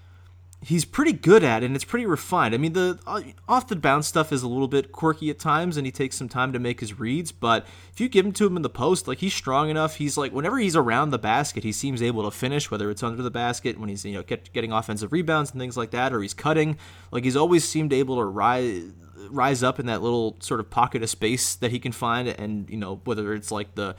he's 0.65 0.85
pretty 0.85 1.11
good 1.11 1.43
at 1.43 1.63
and 1.63 1.75
it's 1.75 1.83
pretty 1.83 2.05
refined. 2.05 2.53
I 2.53 2.57
mean, 2.57 2.73
the 2.73 2.99
uh, 3.05 3.21
off 3.47 3.67
the 3.67 3.75
bounce 3.75 4.07
stuff 4.07 4.31
is 4.31 4.43
a 4.43 4.47
little 4.47 4.67
bit 4.67 4.91
quirky 4.91 5.29
at 5.29 5.39
times 5.39 5.77
and 5.77 5.85
he 5.85 5.91
takes 5.91 6.15
some 6.15 6.29
time 6.29 6.53
to 6.53 6.59
make 6.59 6.79
his 6.79 6.99
reads, 6.99 7.31
but 7.31 7.65
if 7.91 7.99
you 7.99 8.07
give 8.07 8.25
him 8.25 8.31
to 8.33 8.45
him 8.45 8.55
in 8.55 8.61
the 8.61 8.69
post, 8.69 9.07
like 9.07 9.19
he's 9.19 9.33
strong 9.33 9.69
enough. 9.69 9.95
He's 9.95 10.17
like 10.17 10.31
whenever 10.31 10.57
he's 10.57 10.75
around 10.75 11.09
the 11.09 11.19
basket, 11.19 11.63
he 11.63 11.71
seems 11.71 12.01
able 12.01 12.23
to 12.23 12.31
finish 12.31 12.71
whether 12.71 12.89
it's 12.89 13.03
under 13.03 13.21
the 13.21 13.31
basket 13.31 13.79
when 13.79 13.89
he's, 13.89 14.05
you 14.05 14.13
know, 14.13 14.23
get, 14.23 14.51
getting 14.53 14.71
offensive 14.71 15.11
rebounds 15.11 15.51
and 15.51 15.59
things 15.59 15.77
like 15.77 15.91
that 15.91 16.13
or 16.13 16.21
he's 16.21 16.33
cutting. 16.33 16.77
Like 17.11 17.23
he's 17.23 17.35
always 17.35 17.67
seemed 17.67 17.93
able 17.93 18.17
to 18.17 18.25
rise 18.25 18.83
rise 19.29 19.63
up 19.63 19.79
in 19.79 19.85
that 19.85 20.01
little 20.01 20.35
sort 20.41 20.59
of 20.59 20.69
pocket 20.69 21.01
of 21.01 21.09
space 21.09 21.55
that 21.55 21.71
he 21.71 21.79
can 21.79 21.91
find 21.91 22.27
and, 22.27 22.69
you 22.69 22.77
know, 22.77 22.99
whether 23.05 23.33
it's 23.33 23.51
like 23.51 23.75
the 23.75 23.95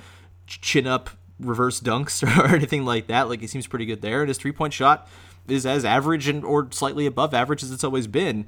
chin 0.46 0.86
up 0.86 1.10
reverse 1.40 1.80
dunks 1.80 2.22
or 2.38 2.54
anything 2.54 2.84
like 2.84 3.06
that, 3.06 3.28
like 3.28 3.40
he 3.40 3.46
seems 3.46 3.66
pretty 3.66 3.86
good 3.86 4.02
there 4.02 4.20
and 4.20 4.28
his 4.28 4.38
three-point 4.38 4.72
shot 4.72 5.08
is 5.48 5.66
as 5.66 5.84
average 5.84 6.28
and 6.28 6.44
or 6.44 6.68
slightly 6.70 7.06
above 7.06 7.34
average 7.34 7.62
as 7.62 7.70
it's 7.70 7.84
always 7.84 8.06
been. 8.06 8.46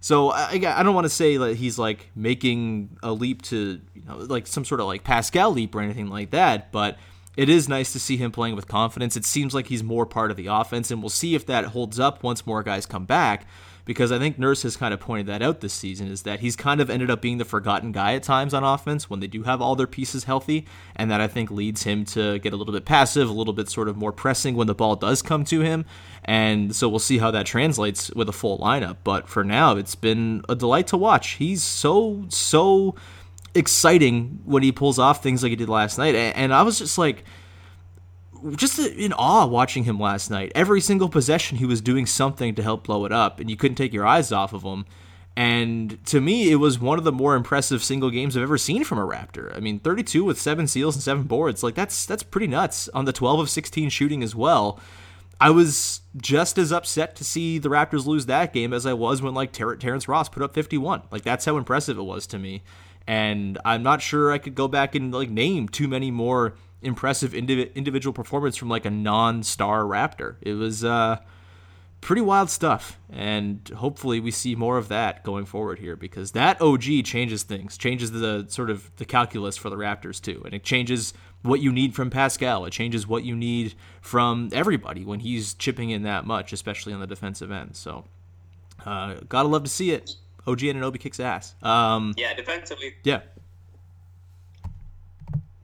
So 0.00 0.30
I, 0.30 0.52
I 0.52 0.82
don't 0.82 0.94
want 0.94 1.06
to 1.06 1.10
say 1.10 1.36
that 1.36 1.56
he's 1.56 1.78
like 1.78 2.10
making 2.14 2.96
a 3.02 3.12
leap 3.12 3.42
to 3.42 3.80
you 3.94 4.02
know 4.06 4.16
like 4.16 4.46
some 4.46 4.64
sort 4.64 4.80
of 4.80 4.86
like 4.86 5.04
Pascal 5.04 5.52
leap 5.52 5.74
or 5.74 5.80
anything 5.80 6.08
like 6.08 6.30
that, 6.30 6.70
but 6.70 6.98
it 7.36 7.48
is 7.48 7.68
nice 7.68 7.92
to 7.92 8.00
see 8.00 8.16
him 8.16 8.32
playing 8.32 8.56
with 8.56 8.68
confidence. 8.68 9.16
It 9.16 9.24
seems 9.24 9.54
like 9.54 9.66
he's 9.68 9.82
more 9.82 10.06
part 10.06 10.30
of 10.30 10.36
the 10.36 10.46
offense, 10.46 10.90
and 10.90 11.02
we'll 11.02 11.08
see 11.08 11.34
if 11.34 11.46
that 11.46 11.66
holds 11.66 11.98
up 12.00 12.22
once 12.22 12.46
more 12.46 12.62
guys 12.62 12.86
come 12.86 13.06
back 13.06 13.46
because 13.88 14.12
I 14.12 14.18
think 14.18 14.38
Nurse 14.38 14.64
has 14.64 14.76
kind 14.76 14.92
of 14.92 15.00
pointed 15.00 15.28
that 15.28 15.40
out 15.40 15.62
this 15.62 15.72
season 15.72 16.08
is 16.08 16.20
that 16.24 16.40
he's 16.40 16.56
kind 16.56 16.82
of 16.82 16.90
ended 16.90 17.10
up 17.10 17.22
being 17.22 17.38
the 17.38 17.46
forgotten 17.46 17.90
guy 17.90 18.12
at 18.12 18.22
times 18.22 18.52
on 18.52 18.62
offense 18.62 19.08
when 19.08 19.20
they 19.20 19.26
do 19.26 19.44
have 19.44 19.62
all 19.62 19.76
their 19.76 19.86
pieces 19.86 20.24
healthy, 20.24 20.66
and 20.94 21.10
that 21.10 21.22
I 21.22 21.26
think 21.26 21.50
leads 21.50 21.84
him 21.84 22.04
to 22.04 22.38
get 22.40 22.52
a 22.52 22.56
little 22.56 22.74
bit 22.74 22.84
passive, 22.84 23.30
a 23.30 23.32
little 23.32 23.54
bit 23.54 23.70
sort 23.70 23.88
of 23.88 23.96
more 23.96 24.12
pressing 24.12 24.56
when 24.56 24.66
the 24.66 24.74
ball 24.74 24.94
does 24.94 25.22
come 25.22 25.42
to 25.46 25.62
him. 25.62 25.86
And 26.26 26.76
so 26.76 26.86
we'll 26.86 26.98
see 26.98 27.16
how 27.16 27.30
that 27.30 27.46
translates 27.46 28.10
with 28.10 28.28
a 28.28 28.32
full 28.32 28.58
lineup. 28.58 28.98
But 29.04 29.26
for 29.26 29.42
now, 29.42 29.74
it's 29.78 29.94
been 29.94 30.42
a 30.50 30.54
delight 30.54 30.88
to 30.88 30.98
watch. 30.98 31.36
He's 31.36 31.62
so, 31.62 32.26
so 32.28 32.94
exciting 33.54 34.40
when 34.44 34.62
he 34.62 34.70
pulls 34.70 34.98
off 34.98 35.22
things 35.22 35.42
like 35.42 35.48
he 35.48 35.56
did 35.56 35.70
last 35.70 35.96
night. 35.96 36.14
And 36.14 36.52
I 36.52 36.60
was 36.60 36.78
just 36.78 36.98
like, 36.98 37.24
just 38.56 38.78
in 38.78 39.12
awe 39.12 39.46
watching 39.46 39.84
him 39.84 39.98
last 39.98 40.30
night. 40.30 40.52
Every 40.54 40.80
single 40.80 41.08
possession, 41.08 41.58
he 41.58 41.66
was 41.66 41.80
doing 41.80 42.06
something 42.06 42.54
to 42.54 42.62
help 42.62 42.84
blow 42.84 43.04
it 43.04 43.12
up, 43.12 43.40
and 43.40 43.50
you 43.50 43.56
couldn't 43.56 43.76
take 43.76 43.92
your 43.92 44.06
eyes 44.06 44.32
off 44.32 44.52
of 44.52 44.62
him. 44.62 44.84
And 45.36 46.04
to 46.06 46.20
me, 46.20 46.50
it 46.50 46.56
was 46.56 46.80
one 46.80 46.98
of 46.98 47.04
the 47.04 47.12
more 47.12 47.36
impressive 47.36 47.84
single 47.84 48.10
games 48.10 48.36
I've 48.36 48.42
ever 48.42 48.58
seen 48.58 48.82
from 48.82 48.98
a 48.98 49.06
Raptor. 49.06 49.56
I 49.56 49.60
mean, 49.60 49.78
32 49.78 50.24
with 50.24 50.40
seven 50.40 50.66
seals 50.66 50.96
and 50.96 51.02
seven 51.02 51.24
boards, 51.24 51.62
like 51.62 51.76
that's 51.76 52.06
that's 52.06 52.24
pretty 52.24 52.48
nuts. 52.48 52.88
On 52.88 53.04
the 53.04 53.12
12 53.12 53.40
of 53.40 53.50
16 53.50 53.88
shooting 53.90 54.22
as 54.22 54.34
well. 54.34 54.80
I 55.40 55.50
was 55.50 56.00
just 56.16 56.58
as 56.58 56.72
upset 56.72 57.14
to 57.16 57.24
see 57.24 57.58
the 57.58 57.68
Raptors 57.68 58.06
lose 58.06 58.26
that 58.26 58.52
game 58.52 58.72
as 58.72 58.84
I 58.84 58.92
was 58.94 59.22
when 59.22 59.34
like 59.34 59.52
Ter- 59.52 59.76
Terrence 59.76 60.08
Ross 60.08 60.28
put 60.28 60.42
up 60.42 60.52
51. 60.52 61.02
Like 61.12 61.22
that's 61.22 61.44
how 61.44 61.56
impressive 61.56 61.96
it 61.96 62.02
was 62.02 62.26
to 62.28 62.38
me. 62.40 62.64
And 63.06 63.56
I'm 63.64 63.84
not 63.84 64.02
sure 64.02 64.32
I 64.32 64.38
could 64.38 64.56
go 64.56 64.66
back 64.66 64.96
and 64.96 65.14
like 65.14 65.30
name 65.30 65.68
too 65.68 65.86
many 65.86 66.10
more 66.10 66.54
impressive 66.82 67.32
indiv- 67.32 67.74
individual 67.74 68.12
performance 68.12 68.56
from 68.56 68.68
like 68.68 68.84
a 68.84 68.90
non-star 68.90 69.82
Raptor. 69.82 70.36
It 70.40 70.54
was 70.54 70.84
uh, 70.84 71.18
pretty 72.00 72.22
wild 72.22 72.50
stuff, 72.50 72.98
and 73.10 73.68
hopefully 73.76 74.20
we 74.20 74.30
see 74.30 74.54
more 74.54 74.78
of 74.78 74.88
that 74.88 75.24
going 75.24 75.44
forward 75.46 75.78
here 75.78 75.96
because 75.96 76.32
that 76.32 76.60
OG 76.60 77.04
changes 77.04 77.42
things, 77.42 77.76
changes 77.76 78.12
the 78.12 78.46
sort 78.48 78.70
of 78.70 78.94
the 78.96 79.04
calculus 79.04 79.56
for 79.56 79.70
the 79.70 79.76
Raptors 79.76 80.20
too, 80.20 80.42
and 80.44 80.54
it 80.54 80.62
changes 80.62 81.12
what 81.42 81.60
you 81.60 81.72
need 81.72 81.94
from 81.94 82.10
Pascal. 82.10 82.64
It 82.64 82.70
changes 82.70 83.06
what 83.06 83.24
you 83.24 83.36
need 83.36 83.74
from 84.00 84.48
everybody 84.52 85.04
when 85.04 85.20
he's 85.20 85.54
chipping 85.54 85.90
in 85.90 86.02
that 86.02 86.24
much, 86.26 86.52
especially 86.52 86.92
on 86.92 87.00
the 87.00 87.06
defensive 87.06 87.50
end. 87.50 87.76
So, 87.76 88.04
uh, 88.84 89.14
gotta 89.28 89.48
love 89.48 89.64
to 89.64 89.70
see 89.70 89.90
it. 89.90 90.14
OG 90.46 90.62
and 90.64 90.80
Anunoby 90.80 90.98
kicks 90.98 91.20
ass. 91.20 91.54
Um, 91.62 92.14
yeah, 92.16 92.32
defensively. 92.34 92.94
Yeah. 93.04 93.20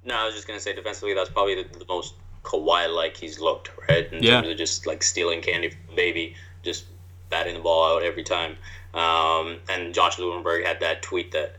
No, 0.04 0.14
I 0.14 0.26
was 0.26 0.34
just 0.34 0.46
gonna 0.46 0.60
say 0.60 0.74
defensively, 0.74 1.14
that's 1.14 1.30
probably 1.30 1.62
the, 1.62 1.78
the 1.78 1.86
most 1.88 2.14
Kawhi-like 2.42 3.16
he's 3.16 3.40
looked, 3.40 3.70
right? 3.88 4.10
In 4.12 4.22
Yeah. 4.22 4.40
terms 4.40 4.48
of 4.52 4.56
just 4.58 4.86
like 4.86 5.02
stealing 5.02 5.40
candy 5.40 5.70
from 5.70 5.80
the 5.88 5.94
baby, 5.94 6.34
just 6.62 6.84
batting 7.30 7.54
the 7.54 7.60
ball 7.60 7.96
out 7.96 8.02
every 8.02 8.22
time. 8.22 8.56
Um, 8.92 9.58
and 9.68 9.94
Josh 9.94 10.16
Lewenberg 10.16 10.64
had 10.64 10.80
that 10.80 11.02
tweet 11.02 11.32
that 11.32 11.56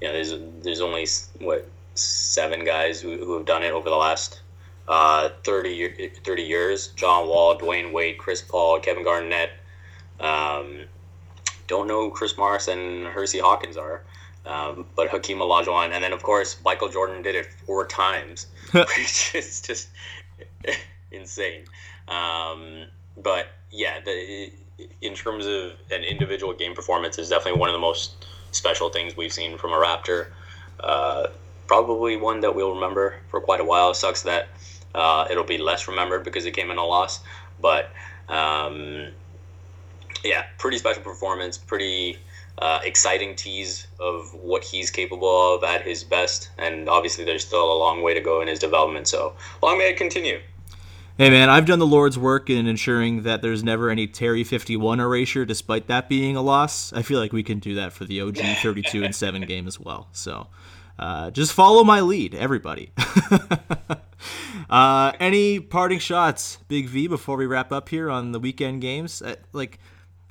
you 0.00 0.08
know 0.08 0.12
there's 0.12 0.34
there's 0.62 0.80
only 0.80 1.06
what 1.38 1.66
seven 1.94 2.64
guys 2.64 3.00
who, 3.00 3.16
who 3.24 3.34
have 3.34 3.44
done 3.46 3.62
it 3.62 3.70
over 3.70 3.88
the 3.88 3.96
last 3.96 4.40
uh, 4.88 5.30
30, 5.44 5.70
year, 5.70 6.10
30 6.24 6.42
years. 6.42 6.88
John 6.88 7.28
Wall, 7.28 7.56
Dwyane 7.56 7.92
Wade, 7.92 8.18
Chris 8.18 8.42
Paul, 8.42 8.80
Kevin 8.80 9.04
Garnett. 9.04 9.50
Um, 10.20 10.84
don't 11.68 11.86
know 11.86 12.02
who 12.02 12.10
Chris 12.10 12.36
Morris 12.36 12.68
and 12.68 13.06
Hersey 13.06 13.38
Hawkins 13.38 13.76
are. 13.76 14.02
Um, 14.46 14.86
but 14.94 15.08
Hakeem 15.08 15.38
Olajuwon, 15.38 15.92
and 15.92 16.04
then 16.04 16.12
of 16.12 16.22
course 16.22 16.58
Michael 16.64 16.88
Jordan 16.88 17.22
did 17.22 17.34
it 17.34 17.46
four 17.66 17.86
times, 17.86 18.46
which 18.72 19.34
is 19.34 19.62
just 19.62 19.88
insane. 21.10 21.64
Um, 22.08 22.84
but 23.16 23.48
yeah, 23.70 24.00
the, 24.04 24.50
in 25.00 25.14
terms 25.14 25.46
of 25.46 25.72
an 25.90 26.04
individual 26.04 26.52
game 26.52 26.74
performance, 26.74 27.18
is 27.18 27.28
definitely 27.30 27.58
one 27.58 27.70
of 27.70 27.72
the 27.72 27.80
most 27.80 28.26
special 28.50 28.90
things 28.90 29.16
we've 29.16 29.32
seen 29.32 29.56
from 29.56 29.72
a 29.72 29.76
Raptor. 29.76 30.26
Uh, 30.80 31.28
probably 31.66 32.16
one 32.16 32.40
that 32.40 32.54
we'll 32.54 32.74
remember 32.74 33.16
for 33.28 33.40
quite 33.40 33.60
a 33.60 33.64
while. 33.64 33.90
It 33.90 33.96
sucks 33.96 34.22
that 34.22 34.48
uh, 34.94 35.26
it'll 35.30 35.44
be 35.44 35.58
less 35.58 35.88
remembered 35.88 36.24
because 36.24 36.44
it 36.44 36.52
came 36.52 36.70
in 36.70 36.76
a 36.76 36.84
loss, 36.84 37.20
but 37.60 37.90
um, 38.28 39.08
yeah, 40.22 40.44
pretty 40.58 40.78
special 40.78 41.02
performance, 41.02 41.58
pretty 41.58 42.18
uh, 42.58 42.80
exciting 42.84 43.34
tease 43.34 43.86
of 44.00 44.32
what 44.34 44.64
he's 44.64 44.90
capable 44.90 45.54
of 45.54 45.64
at 45.64 45.82
his 45.82 46.04
best. 46.04 46.50
And 46.58 46.88
obviously, 46.88 47.24
there's 47.24 47.44
still 47.46 47.72
a 47.72 47.78
long 47.78 48.02
way 48.02 48.14
to 48.14 48.20
go 48.20 48.40
in 48.40 48.48
his 48.48 48.58
development. 48.58 49.08
So 49.08 49.34
long 49.62 49.78
may 49.78 49.90
it 49.90 49.96
continue. 49.96 50.40
Hey 51.16 51.30
man, 51.30 51.48
I've 51.48 51.64
done 51.64 51.78
the 51.78 51.86
Lord's 51.86 52.18
work 52.18 52.50
in 52.50 52.66
ensuring 52.66 53.22
that 53.22 53.40
there's 53.40 53.62
never 53.62 53.88
any 53.88 54.08
Terry 54.08 54.42
51 54.42 54.98
erasure, 54.98 55.44
despite 55.44 55.86
that 55.86 56.08
being 56.08 56.34
a 56.34 56.42
loss. 56.42 56.92
I 56.92 57.02
feel 57.02 57.20
like 57.20 57.32
we 57.32 57.44
can 57.44 57.60
do 57.60 57.76
that 57.76 57.92
for 57.92 58.04
the 58.04 58.20
OG 58.20 58.38
32 58.62 59.04
and 59.04 59.14
7 59.14 59.42
game 59.42 59.68
as 59.68 59.78
well. 59.78 60.08
So 60.10 60.48
uh, 60.98 61.30
just 61.30 61.52
follow 61.52 61.84
my 61.84 62.00
lead, 62.00 62.34
everybody. 62.34 62.90
uh, 64.70 65.12
any 65.20 65.60
parting 65.60 66.00
shots, 66.00 66.58
Big 66.66 66.88
V, 66.88 67.06
before 67.06 67.36
we 67.36 67.46
wrap 67.46 67.70
up 67.70 67.90
here 67.90 68.10
on 68.10 68.32
the 68.32 68.40
weekend 68.40 68.80
games? 68.80 69.22
Uh, 69.22 69.36
like, 69.52 69.78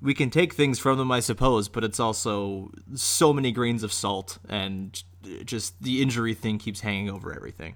we 0.03 0.13
can 0.13 0.29
take 0.29 0.53
things 0.53 0.79
from 0.79 0.97
them, 0.97 1.11
I 1.11 1.21
suppose, 1.21 1.69
but 1.69 1.83
it's 1.83 1.99
also 1.99 2.71
so 2.93 3.31
many 3.31 3.53
grains 3.53 3.83
of 3.83 3.93
salt, 3.93 4.37
and 4.49 5.01
just 5.45 5.81
the 5.81 6.01
injury 6.01 6.33
thing 6.33 6.57
keeps 6.57 6.81
hanging 6.81 7.09
over 7.09 7.33
everything. 7.33 7.75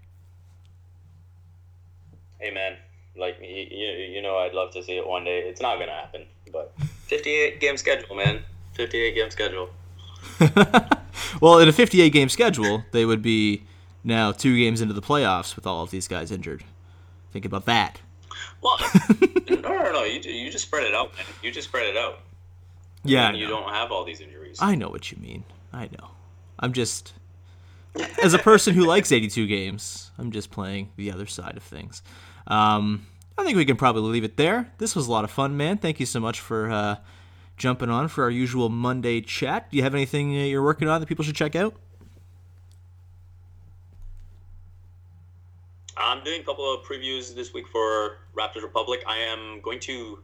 Hey 2.40 2.52
man, 2.52 2.76
like 3.18 3.38
you, 3.42 3.48
you 3.48 4.22
know, 4.22 4.38
I'd 4.38 4.54
love 4.54 4.72
to 4.72 4.84
see 4.84 4.98
it 4.98 5.08
one 5.08 5.24
day. 5.24 5.40
It's 5.40 5.62
not 5.62 5.80
gonna 5.80 5.94
happen, 5.94 6.26
but 6.52 6.74
58 7.08 7.62
game 7.62 7.78
schedule, 7.78 8.16
man. 8.16 8.44
58 8.74 9.16
game 9.16 9.32
schedule. 9.32 9.70
well, 11.42 11.60
in 11.60 11.70
a 11.70 11.74
58 11.74 12.10
game 12.12 12.30
schedule, 12.30 12.84
they 12.92 13.06
would 13.06 13.22
be 13.22 13.64
now 14.04 14.34
two 14.34 14.56
games 14.58 14.82
into 14.82 14.94
the 14.94 15.02
playoffs 15.02 15.56
with 15.56 15.66
all 15.66 15.82
of 15.82 15.92
these 15.92 16.08
guys 16.08 16.30
injured. 16.30 16.64
Think 17.32 17.46
about 17.46 17.66
that. 17.66 18.02
Well, 18.62 18.78
no, 19.50 19.56
no, 19.62 19.92
no. 19.92 20.04
You, 20.04 20.20
you 20.20 20.52
just 20.52 20.66
spread 20.66 20.84
it 20.84 20.94
out, 20.94 21.16
man. 21.16 21.26
You 21.44 21.52
just 21.52 21.68
spread 21.68 21.88
it 21.88 21.98
out. 21.98 22.20
Yeah, 23.04 23.30
And 23.30 23.38
you 23.38 23.48
don't 23.48 23.70
have 23.70 23.92
all 23.92 24.04
these 24.04 24.20
injuries. 24.20 24.58
I 24.60 24.76
know 24.76 24.90
what 24.90 25.12
you 25.12 25.18
mean. 25.22 25.44
I 25.72 25.86
know. 25.86 26.10
I'm 26.60 26.74
just, 26.74 27.14
as 28.22 28.34
a 28.34 28.40
person 28.40 28.74
who 28.74 28.86
likes 28.86 29.12
82 29.12 29.48
games, 29.48 30.12
I'm 30.18 30.32
just 30.32 30.52
playing 30.52 30.90
the 30.98 31.12
other 31.12 31.26
side 31.26 31.56
of 31.56 31.64
things. 31.64 32.02
Um, 32.48 33.06
I 33.38 33.44
think 33.44 33.56
we 33.56 33.66
can 33.66 33.78
probably 33.78 34.12
leave 34.12 34.24
it 34.24 34.36
there. 34.36 34.72
This 34.80 34.96
was 34.96 35.08
a 35.08 35.12
lot 35.12 35.24
of 35.24 35.32
fun, 35.32 35.56
man. 35.56 35.78
Thank 35.78 36.00
you 36.00 36.06
so 36.06 36.20
much 36.20 36.40
for 36.40 36.72
uh, 36.72 36.96
jumping 37.56 37.90
on 37.90 38.08
for 38.08 38.24
our 38.24 38.32
usual 38.32 38.70
Monday 38.70 39.22
chat. 39.22 39.70
Do 39.70 39.78
you 39.78 39.84
have 39.84 39.94
anything 39.94 40.36
uh, 40.36 40.44
you're 40.44 40.64
working 40.64 40.88
on 40.88 41.00
that 41.00 41.08
people 41.08 41.24
should 41.24 41.36
check 41.36 41.56
out? 41.56 41.76
I'm 46.00 46.24
doing 46.24 46.42
a 46.42 46.44
couple 46.44 46.72
of 46.72 46.84
previews 46.86 47.34
this 47.36 47.54
week 47.54 47.68
for 47.68 48.18
Raptors 48.36 48.64
Republic. 48.64 49.04
I 49.08 49.18
am 49.18 49.62
going 49.62 49.80
to 49.82 50.20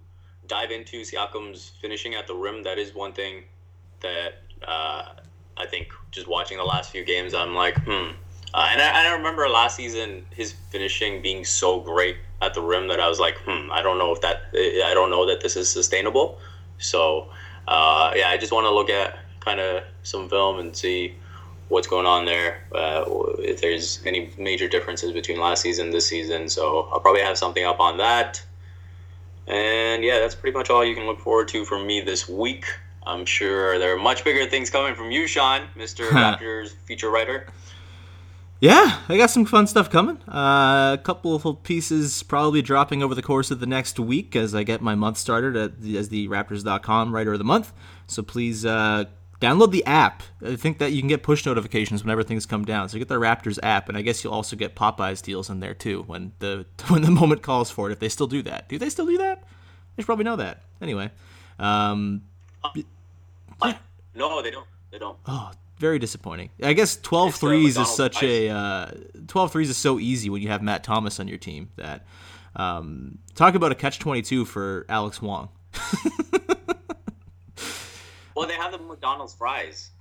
dive 0.47 0.71
into 0.71 1.01
Siakam's 1.01 1.71
finishing 1.81 2.15
at 2.15 2.27
the 2.27 2.35
rim. 2.35 2.63
That 2.63 2.77
is 2.77 2.93
one 2.93 3.13
thing 3.13 3.43
that 4.01 4.41
uh, 4.67 5.13
I 5.57 5.65
think 5.65 5.87
just 6.11 6.27
watching 6.27 6.57
the 6.57 6.63
last 6.63 6.91
few 6.91 7.03
games, 7.03 7.33
I'm 7.33 7.55
like, 7.55 7.77
hmm. 7.83 8.11
Uh, 8.55 8.69
and 8.71 8.79
I, 8.79 9.09
I 9.09 9.13
remember 9.13 9.49
last 9.49 9.77
season 9.77 10.25
his 10.29 10.53
finishing 10.69 11.23
being 11.23 11.43
so 11.43 11.79
great 11.79 12.17
at 12.39 12.53
the 12.53 12.61
rim 12.61 12.87
that 12.89 12.99
I 12.99 13.09
was 13.09 13.19
like, 13.19 13.35
hmm, 13.45 13.71
I 13.71 13.81
don't 13.81 13.97
know 13.97 14.11
if 14.13 14.21
that, 14.21 14.43
I 14.53 14.91
don't 14.93 15.09
know 15.09 15.25
that 15.25 15.41
this 15.41 15.55
is 15.55 15.67
sustainable. 15.71 16.37
So, 16.77 17.29
uh, 17.67 18.11
yeah, 18.15 18.29
I 18.29 18.37
just 18.37 18.51
want 18.51 18.65
to 18.65 18.71
look 18.71 18.91
at 18.91 19.17
kind 19.39 19.59
of 19.59 19.83
some 20.03 20.29
film 20.29 20.59
and 20.59 20.75
see 20.75 21.15
what's 21.73 21.87
going 21.87 22.05
on 22.05 22.25
there. 22.25 22.63
Uh, 22.73 23.03
if 23.39 23.59
there's 23.59 23.99
any 24.05 24.29
major 24.37 24.67
differences 24.67 25.11
between 25.11 25.39
last 25.39 25.63
season 25.63 25.87
and 25.87 25.93
this 25.93 26.07
season, 26.07 26.47
so 26.47 26.87
I'll 26.91 26.99
probably 26.99 27.21
have 27.21 27.37
something 27.37 27.65
up 27.65 27.79
on 27.79 27.97
that. 27.97 28.41
And 29.47 30.03
yeah, 30.03 30.19
that's 30.19 30.35
pretty 30.35 30.55
much 30.55 30.69
all 30.69 30.85
you 30.85 30.95
can 30.95 31.05
look 31.05 31.19
forward 31.19 31.47
to 31.49 31.65
from 31.65 31.85
me 31.85 31.99
this 31.99 32.29
week. 32.29 32.65
I'm 33.05 33.25
sure 33.25 33.77
there 33.79 33.93
are 33.93 33.99
much 33.99 34.23
bigger 34.23 34.49
things 34.49 34.69
coming 34.69 34.95
from 34.95 35.11
you, 35.11 35.27
Sean, 35.27 35.63
Mr. 35.75 36.07
Raptors 36.09 36.69
feature 36.85 37.09
writer. 37.09 37.47
Yeah, 38.61 38.99
I 39.09 39.17
got 39.17 39.29
some 39.29 39.43
fun 39.43 39.67
stuff 39.67 39.89
coming. 39.89 40.17
Uh, 40.25 40.95
a 40.97 41.01
couple 41.03 41.35
of 41.35 41.63
pieces 41.63 42.23
probably 42.23 42.61
dropping 42.61 43.03
over 43.03 43.13
the 43.13 43.21
course 43.21 43.51
of 43.51 43.59
the 43.59 43.65
next 43.65 43.99
week 43.99 44.37
as 44.37 44.55
I 44.55 44.63
get 44.63 44.79
my 44.79 44.95
month 44.95 45.17
started 45.17 45.57
at 45.57 45.81
the, 45.81 45.97
as 45.97 46.07
the 46.07 46.29
Raptors.com 46.29 47.13
writer 47.13 47.33
of 47.33 47.39
the 47.39 47.45
month. 47.45 47.73
So 48.07 48.23
please 48.23 48.65
uh, 48.65 49.05
download 49.43 49.71
the 49.71 49.85
app. 49.85 50.23
I 50.45 50.55
think 50.55 50.77
that 50.77 50.93
you 50.93 51.01
can 51.01 51.09
get 51.09 51.21
push 51.21 51.45
notifications 51.45 52.03
whenever 52.03 52.23
things 52.23 52.45
come 52.45 52.63
down. 52.63 52.87
So 52.89 52.97
get 52.97 53.09
the 53.09 53.15
Raptors 53.15 53.59
app, 53.61 53.89
and 53.89 53.97
I 53.97 54.01
guess 54.01 54.23
you'll 54.23 54.33
also 54.33 54.55
get 54.55 54.75
Popeyes 54.75 55.21
deals 55.21 55.49
in 55.49 55.59
there 55.59 55.73
too 55.73 56.03
when 56.03 56.31
the 56.39 56.65
when 56.87 57.01
the 57.01 57.11
moment 57.11 57.41
calls 57.41 57.69
for 57.69 57.89
it. 57.89 57.93
If 57.93 57.99
they 57.99 58.09
still 58.09 58.27
do 58.27 58.41
that, 58.43 58.69
do 58.69 58.77
they 58.77 58.89
still 58.89 59.05
do 59.05 59.17
that? 59.17 59.43
They 59.95 60.01
should 60.01 60.07
probably 60.07 60.25
know 60.25 60.37
that. 60.37 60.61
Anyway, 60.81 61.11
um, 61.59 62.23
No, 64.15 64.41
they 64.41 64.51
don't. 64.51 64.67
They 64.91 64.99
don't. 64.99 65.17
Oh, 65.25 65.51
very 65.77 65.99
disappointing. 65.99 66.49
I 66.61 66.73
guess 66.73 66.95
12 66.97 67.35
threes 67.35 67.77
is 67.77 67.89
such 67.93 68.23
a 68.23 68.49
uh, 68.49 68.91
12 69.27 69.51
threes 69.51 69.69
is 69.69 69.77
so 69.77 69.99
easy 69.99 70.29
when 70.29 70.41
you 70.41 70.49
have 70.49 70.61
Matt 70.61 70.83
Thomas 70.83 71.19
on 71.19 71.27
your 71.27 71.37
team 71.37 71.69
that 71.75 72.05
um, 72.55 73.17
talk 73.35 73.55
about 73.55 73.71
a 73.71 73.75
catch 73.75 73.99
22 73.99 74.45
for 74.45 74.85
Alex 74.87 75.21
Wong. 75.21 75.49
Well, 78.35 78.47
they 78.47 78.55
have 78.55 78.71
the 78.71 78.79
McDonald's 78.79 79.33
fries. 79.33 79.91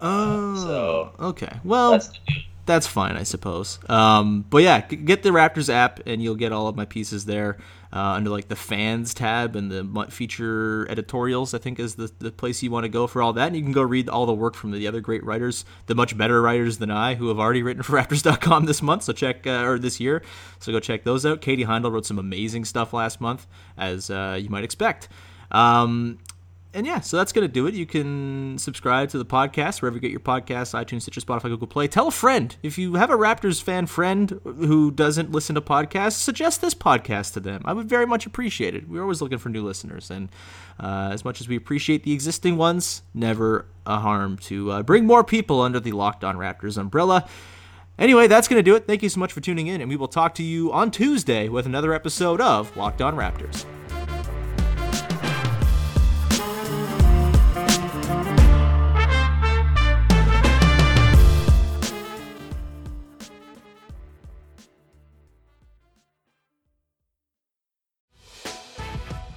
Oh, 0.00 0.56
So- 0.56 1.12
okay. 1.28 1.58
Well, 1.64 1.92
That's 1.92 2.10
that's, 2.66 2.86
fine, 2.88 3.16
I 3.16 3.22
suppose. 3.22 3.78
Um, 3.88 4.44
but 4.50 4.58
yeah, 4.64 4.80
get 4.80 5.22
the 5.22 5.28
Raptors 5.30 5.72
app 5.72 6.00
and 6.04 6.20
you'll 6.20 6.34
get 6.34 6.50
all 6.50 6.66
of 6.66 6.74
my 6.74 6.84
pieces 6.84 7.24
there 7.24 7.58
uh, 7.92 7.98
under 7.98 8.28
like 8.28 8.48
the 8.48 8.56
fans 8.56 9.14
tab 9.14 9.54
and 9.54 9.70
the 9.70 10.06
feature 10.10 10.84
editorials. 10.90 11.54
I 11.54 11.58
think 11.58 11.78
is 11.78 11.94
the, 11.94 12.10
the 12.18 12.32
place 12.32 12.64
you 12.64 12.72
want 12.72 12.82
to 12.82 12.88
go 12.88 13.06
for 13.06 13.22
all 13.22 13.32
that. 13.34 13.46
And 13.46 13.56
you 13.56 13.62
can 13.62 13.70
go 13.70 13.82
read 13.82 14.08
all 14.08 14.26
the 14.26 14.34
work 14.34 14.54
from 14.56 14.72
the 14.72 14.88
other 14.88 15.00
great 15.00 15.22
writers, 15.24 15.64
the 15.86 15.94
much 15.94 16.18
better 16.18 16.42
writers 16.42 16.78
than 16.78 16.90
I, 16.90 17.14
who 17.14 17.28
have 17.28 17.38
already 17.38 17.62
written 17.62 17.84
for 17.84 17.92
Raptors.com 17.96 18.64
this 18.66 18.82
month. 18.82 19.04
So 19.04 19.12
check 19.12 19.46
uh, 19.46 19.62
or 19.64 19.78
this 19.78 20.00
year. 20.00 20.22
So 20.58 20.72
go 20.72 20.80
check 20.80 21.04
those 21.04 21.24
out. 21.24 21.40
Katie 21.40 21.64
Heindl 21.66 21.92
wrote 21.92 22.04
some 22.04 22.18
amazing 22.18 22.64
stuff 22.64 22.92
last 22.92 23.20
month, 23.20 23.46
as 23.78 24.10
uh, 24.10 24.38
you 24.42 24.50
might 24.50 24.64
expect. 24.64 25.08
Um, 25.52 26.18
and 26.76 26.86
yeah, 26.86 27.00
so 27.00 27.16
that's 27.16 27.32
going 27.32 27.46
to 27.46 27.52
do 27.52 27.66
it. 27.66 27.74
You 27.74 27.86
can 27.86 28.58
subscribe 28.58 29.08
to 29.08 29.18
the 29.18 29.24
podcast 29.24 29.80
wherever 29.80 29.96
you 29.96 30.00
get 30.00 30.10
your 30.10 30.20
podcasts 30.20 30.74
iTunes, 30.74 31.02
Stitcher, 31.02 31.22
Spotify, 31.22 31.44
Google 31.44 31.66
Play. 31.66 31.88
Tell 31.88 32.08
a 32.08 32.12
friend. 32.12 32.54
If 32.62 32.76
you 32.76 32.94
have 32.94 33.10
a 33.10 33.16
Raptors 33.16 33.62
fan 33.62 33.86
friend 33.86 34.38
who 34.44 34.90
doesn't 34.90 35.32
listen 35.32 35.54
to 35.54 35.62
podcasts, 35.62 36.18
suggest 36.18 36.60
this 36.60 36.74
podcast 36.74 37.32
to 37.32 37.40
them. 37.40 37.62
I 37.64 37.72
would 37.72 37.88
very 37.88 38.06
much 38.06 38.26
appreciate 38.26 38.74
it. 38.74 38.86
We're 38.88 39.00
always 39.00 39.22
looking 39.22 39.38
for 39.38 39.48
new 39.48 39.64
listeners. 39.64 40.10
And 40.10 40.28
uh, 40.78 41.08
as 41.12 41.24
much 41.24 41.40
as 41.40 41.48
we 41.48 41.56
appreciate 41.56 42.04
the 42.04 42.12
existing 42.12 42.58
ones, 42.58 43.00
never 43.14 43.64
a 43.86 43.98
harm 43.98 44.36
to 44.38 44.70
uh, 44.70 44.82
bring 44.82 45.06
more 45.06 45.24
people 45.24 45.62
under 45.62 45.80
the 45.80 45.92
Locked 45.92 46.24
On 46.24 46.36
Raptors 46.36 46.76
umbrella. 46.76 47.26
Anyway, 47.98 48.26
that's 48.26 48.48
going 48.48 48.58
to 48.58 48.62
do 48.62 48.76
it. 48.76 48.86
Thank 48.86 49.02
you 49.02 49.08
so 49.08 49.18
much 49.18 49.32
for 49.32 49.40
tuning 49.40 49.68
in, 49.68 49.80
and 49.80 49.88
we 49.88 49.96
will 49.96 50.08
talk 50.08 50.34
to 50.34 50.42
you 50.42 50.70
on 50.74 50.90
Tuesday 50.90 51.48
with 51.48 51.64
another 51.64 51.94
episode 51.94 52.42
of 52.42 52.76
Locked 52.76 53.00
On 53.00 53.16
Raptors. 53.16 53.64